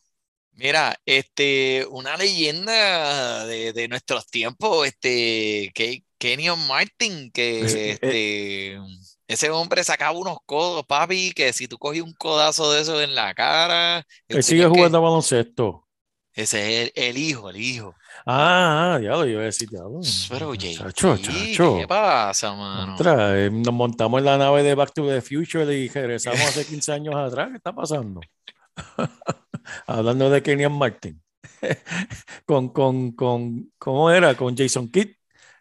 [0.61, 8.79] Mira, este, una leyenda de, de nuestros tiempos, este, que Kenyon Martin, que Eh, este,
[9.27, 13.15] ese hombre sacaba unos codos, papi, que si tú cogías un codazo de eso en
[13.15, 15.87] la cara, él sigue tenía que- jugando baloncesto.
[16.35, 17.95] ese es el, el hijo, el hijo.
[18.27, 20.01] Ah, ah, diablo, yo iba a decir diablo.
[20.29, 21.77] Pero, Chacho, JT, chacho.
[21.79, 22.97] ¿qué pasa, mano?
[22.97, 26.67] Contra, eh, nos montamos en la nave de Back to the Future y regresamos hace
[26.67, 27.49] 15 años atrás.
[27.51, 28.21] ¿Qué está pasando?
[29.87, 31.21] Hablando de Kenyan Martin.
[32.47, 34.37] con, con, con, ¿cómo era?
[34.37, 35.09] Con Jason Kidd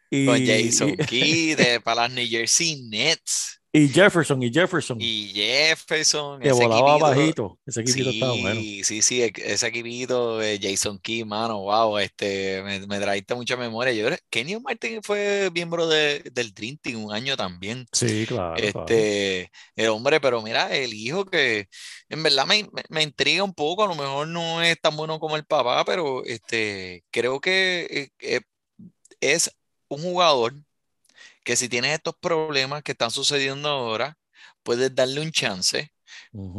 [0.09, 5.31] y, Con Jason Kidd de- para las New Jersey Nets y Jefferson y Jefferson, y
[5.33, 7.05] Jefferson, que ese volaba equipito.
[7.21, 7.59] bajito.
[7.67, 8.59] Ese equipito estaba bueno.
[8.59, 13.57] Sí, sí, e- ese equipito de Jason Key, mano, wow, este, me, me trajiste mucha
[13.57, 13.93] memoria.
[13.93, 17.85] Yo, Kenyon Martin fue miembro de- del Dream Team un año también.
[17.91, 18.79] Sí, claro, claro.
[18.87, 21.67] Este, el hombre, pero mira, el hijo que
[22.09, 25.19] en verdad me, me- me intriga un poco, a lo mejor no es tan bueno
[25.19, 28.41] como el papá, pero este, creo que eh, eh,
[29.21, 29.51] es
[29.87, 30.53] un jugador
[31.49, 34.17] que si tienes estos problemas que están sucediendo ahora,
[34.63, 35.91] puedes darle un chance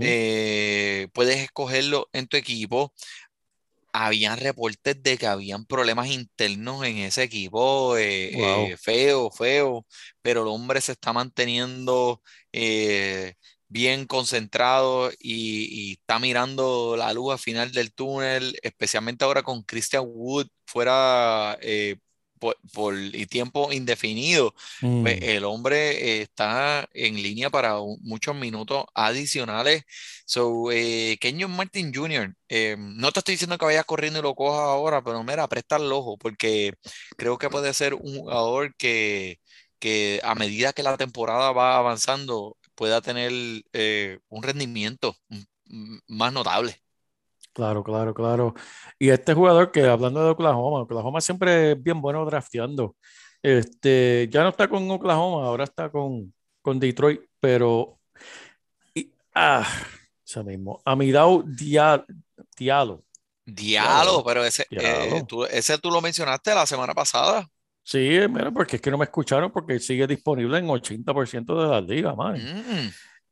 [0.01, 2.95] eh, puedes escogerlo en tu equipo.
[3.93, 8.73] Habían reportes de que habían problemas internos en ese equipo, eh, Wow.
[8.73, 9.85] eh, feo, feo,
[10.23, 12.23] pero el hombre se está manteniendo
[13.69, 19.63] bien concentrado y, y está mirando la luz al final del túnel, especialmente ahora con
[19.63, 21.97] Christian Wood fuera eh,
[22.41, 24.55] por, por- y tiempo indefinido.
[24.83, 25.05] Mm.
[25.05, 29.85] Ve, El hombre eh, está en línea para un- muchos minutos adicionales.
[30.27, 34.35] So, eh, Kenyon Martin Jr., eh, no te estoy diciendo que vayas corriendo y lo
[34.35, 36.73] cojas ahora, pero mira, presta el ojo, porque
[37.17, 39.39] creo que puede ser un jugador que,
[39.79, 43.33] que a medida que la temporada va avanzando, pueda tener
[44.29, 46.81] un rendimiento mm, mm, más notable.
[47.61, 48.55] Claro, claro, claro.
[48.99, 52.97] Y este jugador que hablando de Oklahoma, Oklahoma siempre es bien bueno drafteando.
[53.43, 56.33] Este, ya no está con Oklahoma, ahora está con,
[56.63, 58.01] con Detroit, pero
[58.95, 59.69] y, ah,
[60.27, 62.03] ese mismo, Amidao Dia-
[62.57, 63.05] Diallo.
[63.45, 67.47] Diablo, pero ese, eh, tú, ese tú lo mencionaste la semana pasada.
[67.83, 71.85] Sí, mira, porque es que no me escucharon porque sigue disponible en 80% de las
[71.85, 72.41] ligas, man.
[72.41, 72.91] Mm.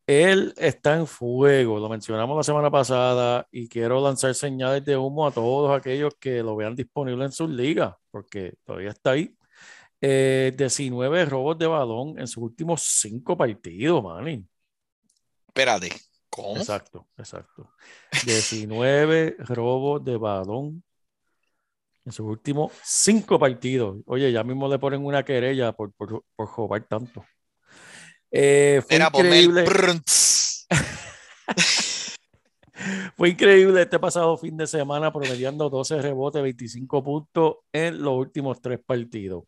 [0.09, 5.27] Él está en fuego, lo mencionamos la semana pasada y quiero lanzar señales de humo
[5.27, 9.37] a todos aquellos que lo vean disponible en sus ligas, porque todavía está ahí.
[10.01, 14.49] Eh, 19 robos de balón en sus últimos cinco partidos, Manny.
[15.49, 15.91] Espérate,
[16.31, 16.57] ¿cómo?
[16.57, 17.75] Exacto, exacto.
[18.25, 20.83] 19 robos de balón
[22.07, 23.99] en sus últimos cinco partidos.
[24.07, 27.27] Oye, ya mismo le ponen una querella por, por, por jugar tanto.
[28.31, 29.65] Eh, fue el increíble.
[33.17, 38.61] Fue increíble este pasado fin de semana, promediando 12 rebotes, 25 puntos en los últimos
[38.61, 39.45] tres partidos.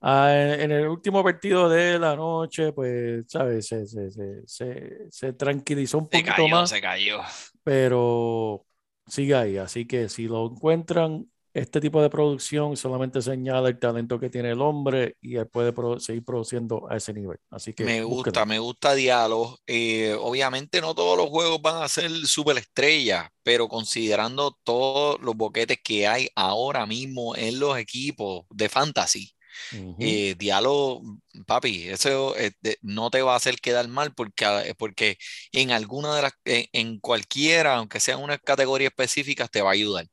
[0.00, 3.66] Ah, en, el último partido de la noche, pues, ¿sabes?
[3.66, 7.20] Se, se, se, tranquilizó un poquito cayó, más, se cayó.
[7.62, 8.64] pero
[9.06, 9.56] sigue ahí.
[9.56, 11.26] Así que si lo encuentran,
[11.56, 15.72] este tipo de producción solamente señala el talento que tiene el hombre y él puede
[16.00, 17.38] seguir produciendo a ese nivel.
[17.50, 18.24] Así que Me búsquenlo.
[18.24, 19.58] gusta, me gusta diálogo.
[19.66, 25.78] Eh, obviamente no todos los juegos van a ser superestrellas, pero considerando todos los boquetes
[25.82, 29.32] que hay ahora mismo en los equipos de fantasy,
[29.98, 31.00] Eh, Diallo,
[31.46, 35.16] papi, eso eh, de- no te va a hacer quedar mal porque, a- porque
[35.52, 39.72] en alguna de las, en, en cualquiera, aunque sea una categoría específica, te va a
[39.72, 40.06] ayudar.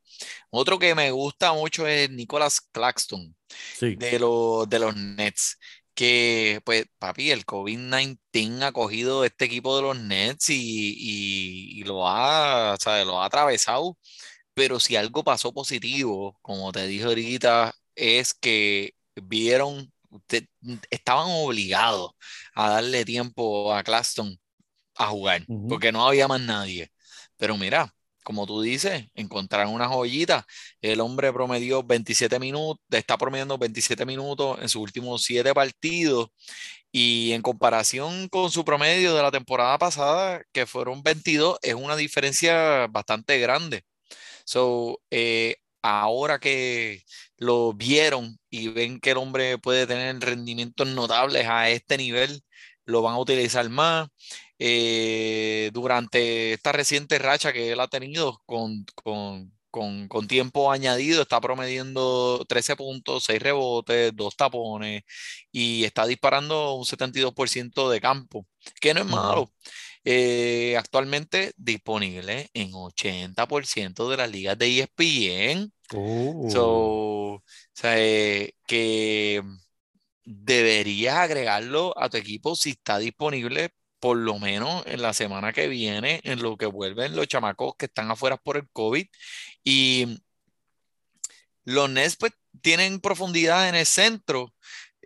[0.49, 3.35] Otro que me gusta mucho es Nicholas Claxton
[3.73, 3.95] Sí.
[3.95, 5.57] de, los de los Nets.
[5.95, 10.55] Que, pues, papi, el COVID-19 ha cogido este equipo de los Nets y,
[10.97, 13.05] y- y lo ha, ¿sabes?
[13.05, 13.97] lo ha atravesado.
[14.53, 19.91] Pero si algo pasó positivo, como te dije ahorita, es que vieron,
[20.28, 20.49] te-
[20.89, 22.11] estaban obligados
[22.55, 24.38] a darle tiempo a Claxton
[24.95, 26.91] a jugar, porque no había más nadie.
[27.38, 27.93] Pero mira,
[28.24, 30.45] como tú dices, encontraron una joyita.
[30.82, 36.30] El hombre promedió 27 minutos, está promediando 27 minutos en sus últimos 7 partidos.
[36.91, 41.95] Y en comparación con su promedio de la temporada pasada, que fueron 22, es una
[41.95, 43.84] diferencia bastante grande.
[44.45, 47.03] So, eh, ahora que
[47.43, 52.41] lo vieron y ven que el hombre puede tener rendimientos notables a este nivel,
[52.85, 54.09] lo van a utilizar más.
[54.59, 61.21] Eh, durante esta reciente racha que él ha tenido con, con, con, con tiempo añadido,
[61.23, 65.03] está promediando 13 puntos, 6 rebotes, 2 tapones
[65.51, 68.47] y está disparando un 72% de campo,
[68.79, 69.51] que no es malo.
[70.05, 75.71] Eh, actualmente disponible en 80% de las ligas de ESPN.
[75.95, 76.49] Oh.
[76.49, 76.67] So,
[77.35, 77.43] o
[77.73, 79.41] sea, eh, que
[80.25, 85.69] deberías agregarlo a tu equipo si está disponible por lo menos en la semana que
[85.69, 89.07] viene, en lo que vuelven los chamacos que están afuera por el COVID.
[89.63, 90.21] Y
[91.63, 94.53] los Nets pues tienen profundidad en el centro.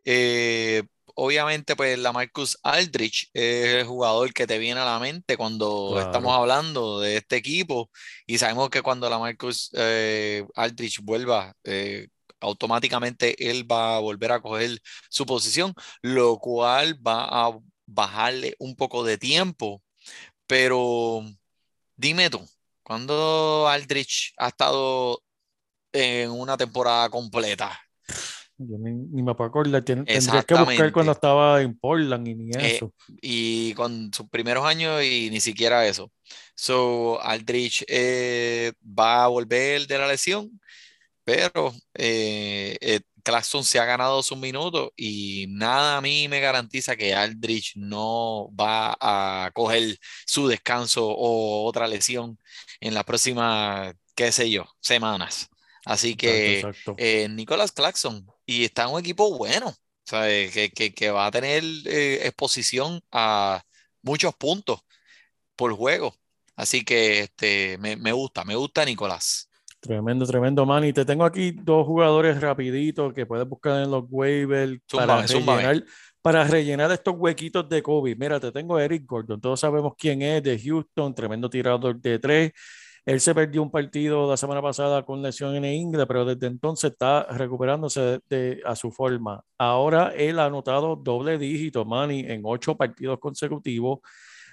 [0.04, 0.84] Eh,
[1.18, 5.98] obviamente pues la Marcus Aldrich es el jugador que te viene a la mente cuando
[5.98, 6.02] Claro.
[6.04, 7.90] estamos hablando de este equipo
[8.26, 12.08] y sabemos que cuando la Marcus eh, Aldrich vuelva eh,
[12.40, 17.58] automáticamente él va a volver a coger su posición, lo cual va a
[17.88, 19.82] bajarle un poco de tiempo.
[20.48, 21.24] Pero
[21.96, 22.48] dime tú,
[22.84, 25.24] ¿cuándo Aldrich ha estado
[25.94, 27.80] en una temporada completa?
[28.60, 29.84] Yo ni, ni me puedo acordar.
[29.84, 32.94] Tendrías que buscar cuando estaba en Portland y ni Eh, eso.
[33.22, 36.12] y con sus primeros años y ni siquiera eso.
[36.56, 40.60] So, Aldrich eh, va a volver de la lesión,
[41.24, 46.96] pero eh, eh, Claxton se ha ganado sus minutos y nada a mí me garantiza
[46.96, 52.40] que Aldrich no va a coger su descanso o otra lesión
[52.80, 55.48] en las próximas, qué sé yo, semanas.
[55.86, 56.62] Así que
[56.98, 59.72] eh, Nicholas Claxton y está en un equipo bueno,
[60.06, 60.50] ¿sabe?
[60.52, 63.62] Que, que- que va a tener eh, exposición a
[64.02, 64.80] muchos puntos
[65.56, 66.16] por juego.
[66.56, 69.50] Así que este, me, me gusta, me gusta Nicolás.
[69.80, 70.84] Tremendo, tremendo, man.
[70.86, 75.18] Y te tengo aquí dos jugadores rapiditos que puedes buscar en los waivers para
[75.68, 75.86] rellenar,
[76.22, 78.18] para rellenar estos huequitos de COVID.
[78.18, 79.40] Mira, te tengo a Eric Gordon.
[79.40, 82.52] Todos sabemos quién es, de Houston, tremendo tirador de tres.
[83.08, 86.92] Él se perdió un partido la semana pasada con lesión en inglés, pero desde entonces
[86.92, 89.42] está recuperándose de, de- a su forma.
[89.58, 94.00] Ahora él ha anotado doble dígito, Manny, en ocho partidos consecutivos,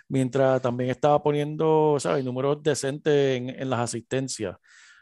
[0.06, 4.56] mientras también estaba poniendo, ¿sabes?, números decentes en, en las asistencias.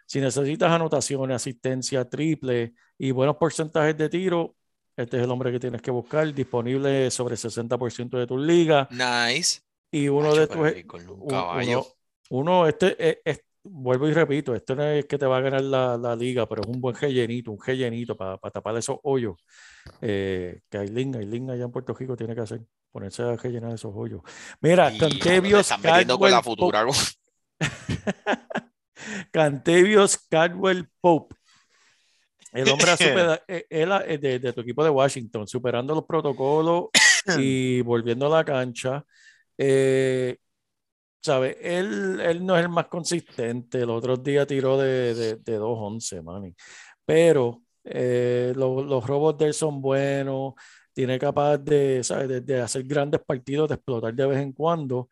[0.06, 4.54] Si necesitas anotaciones, asistencia, triple y buenos porcentajes de tiro,
[4.96, 8.88] este es el hombre que tienes que buscar, disponible sobre 60% de tus ligas.
[8.90, 9.60] Nice.
[9.90, 10.56] Y uno de tus.
[10.86, 11.34] Gordon, un.
[11.74, 11.86] Uno,
[12.34, 15.60] uno, este, es- es- vuelvo y repito, este no es que te va a ganar
[15.62, 19.36] la, la liga, pero es un buen rellenito, un rellenito para tapar esos hoyos
[20.00, 22.60] eh, que Aileen, Aileen allá en Puerto Rico tiene que hacer,
[22.90, 24.22] ponerse a rellenar esos hoyos.
[24.60, 24.98] Mira, te
[25.60, 26.84] están metiendo con la Caldwell futura.
[29.30, 31.36] Cantevios Caldwell Pope.
[32.52, 36.86] El hombre supera- eh, él eh, de, de tu equipo de Washington, superando los protocolos
[37.38, 39.04] y volviendo a la cancha.
[39.56, 40.36] Eh,
[41.22, 41.56] ¿sabe?
[41.60, 43.80] Él, él no es el más consistente.
[43.82, 46.54] El otro día tiró de, de, de 2-11, mani.
[47.04, 50.54] Pero eh, lo- los robos de él son buenos.
[50.92, 52.28] Tiene capaz de, ¿sabes?
[52.28, 55.08] De, de hacer grandes partidos, de explotar de vez en cuando.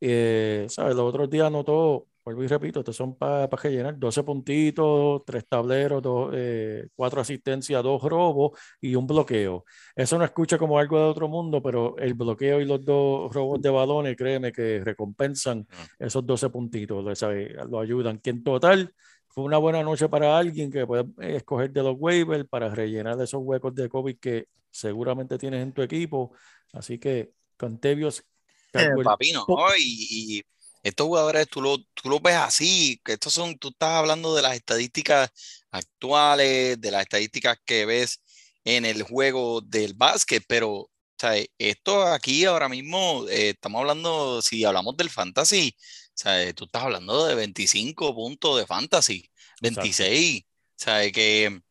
[0.00, 0.94] Eh, ¿sabes?
[0.96, 6.02] Los otros días anotó, vuelvo y repito, estos son para rellenar 12 puntitos, 3 tableros,
[6.02, 9.64] dos, eh, 4 asistencias, 2 robos y un bloqueo.
[9.94, 13.60] Eso no escucha como algo de otro mundo, pero el bloqueo y los dos robos
[13.60, 15.66] de balones, créeme que recompensan
[15.98, 17.54] esos 12 puntitos, lo, ¿sabe?
[17.68, 18.18] lo ayudan.
[18.18, 18.94] Que en total
[19.28, 21.04] fue una buena noche para alguien que puede
[21.36, 25.82] escoger de los waivers para rellenar esos huecos de COVID que seguramente tienes en tu
[25.82, 26.32] equipo.
[26.72, 28.24] Así que Contevios
[28.72, 29.46] Caldwell Papi, no,
[29.78, 30.42] y, y
[30.84, 34.42] estos jugadores tú lo, tú lo ves así, que estos son, tú estás hablando de
[34.42, 35.30] las estadísticas
[35.70, 38.20] actuales, de las estadísticas que ves
[38.64, 44.42] en el juego del básquet, pero o sea, esto aquí ahora mismo, eh, estamos hablando,
[44.42, 49.30] si hablamos del fantasy, o sea, tú estás hablando de 25 puntos de fantasy,
[49.62, 51.62] 26, o sea, que en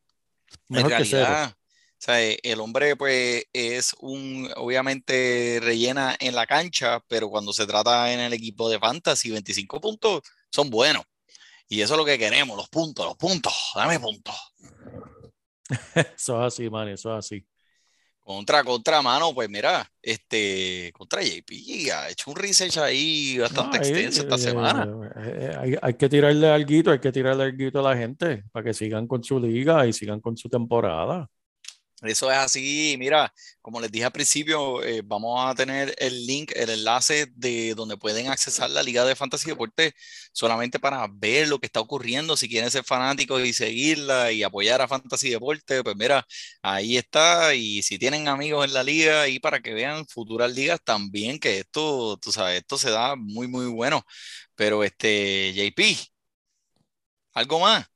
[0.68, 1.56] Mejor realidad,
[2.04, 8.12] sea, el hombre pues es un, obviamente rellena en la cancha, pero cuando se trata
[8.12, 11.04] en el equipo de fantasy, 25 puntos son buenos.
[11.68, 14.34] Y eso es lo que queremos, los puntos, los puntos, dame puntos.
[16.16, 17.46] Eso es así, man, eso es así.
[18.20, 21.52] Contra, contra mano, pues mira, este, contra JP,
[21.92, 24.88] ha hecho un research ahí bastante No, extenso esta eh, semana.
[25.16, 28.72] eh, hay, hay que tirarle alguito, hay que tirarle alguito a la gente para que
[28.74, 31.28] sigan con su liga y sigan con su temporada.
[32.06, 33.32] Eso es así, mira,
[33.62, 37.96] como les dije al principio, eh, vamos a tener el link, el enlace de donde
[37.96, 39.94] pueden accesar la Liga de Fantasy Deporte
[40.32, 44.82] solamente para ver lo que está ocurriendo, si quieren ser fanáticos y seguirla y apoyar
[44.82, 46.26] a Fantasy Deporte, pues mira,
[46.62, 50.80] ahí está, y si tienen amigos en la liga, ahí para que vean futuras ligas
[50.84, 54.02] también, que esto, tú sabes, esto se da muy, muy bueno,
[54.56, 55.96] pero este, JP,
[57.34, 57.86] ¿algo más?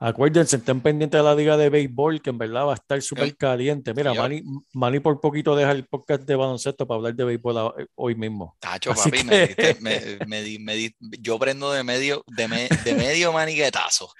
[0.00, 3.36] Acuérdense, estén pendientes de la liga de béisbol, que en verdad va a estar súper
[3.36, 3.92] caliente.
[3.94, 4.42] Mira, Yo- Manny,
[4.72, 8.56] Manny por poquito deja el podcast de baloncesto para hablar de béisbol a- hoy mismo.
[8.60, 13.32] Tacho, Así papi, me diste- me- me yo prendo de medio, de, me- de medio
[13.32, 14.12] maniguetazo.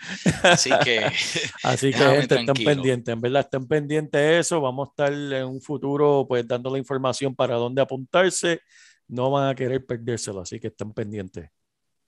[0.43, 0.99] Así que,
[1.63, 4.61] Así que, gente, estén pendientes, en verdad, estén pendientes de eso.
[4.61, 8.63] Vamos a estar en un futuro, pues, dando la información para dónde apuntarse.
[9.07, 11.49] No van a querer perdérselo, así que estén pendientes.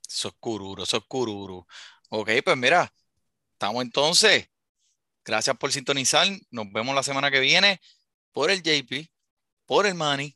[0.09, 1.65] eso es cururu, eso es cururu.
[2.11, 2.93] Ok, pues mira,
[3.61, 4.49] estamos entonces.
[5.23, 6.27] Gracias por sintonizar.
[6.51, 7.79] Nos vemos la semana que viene
[8.33, 9.11] por el JP,
[9.67, 10.35] por el Manny.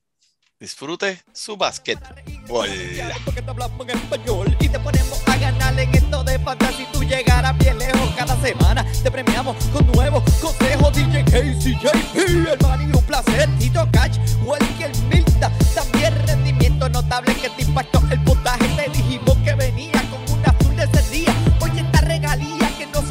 [0.60, 1.98] Disfrute su básquet.
[2.46, 6.86] Porque te hablamos en español y te ponemos a ganar en esto de fantasy.
[6.92, 8.84] Tú llegarás bien lejos cada semana.
[9.02, 10.92] Te premiamos con nuevos consejos.
[10.94, 13.48] DJ Casey, JP, hermano, y un placer.
[13.58, 15.50] Tito Catch, Welker Milta.
[15.74, 18.22] También rendimiento notable que te impactó el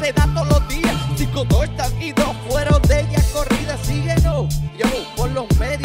[0.04, 0.94] se da todos los días.
[1.16, 3.78] Cinco touchdowns y dos fueron de ella corrida.
[3.82, 4.86] Síguenos, yo,
[5.16, 5.83] por los medios.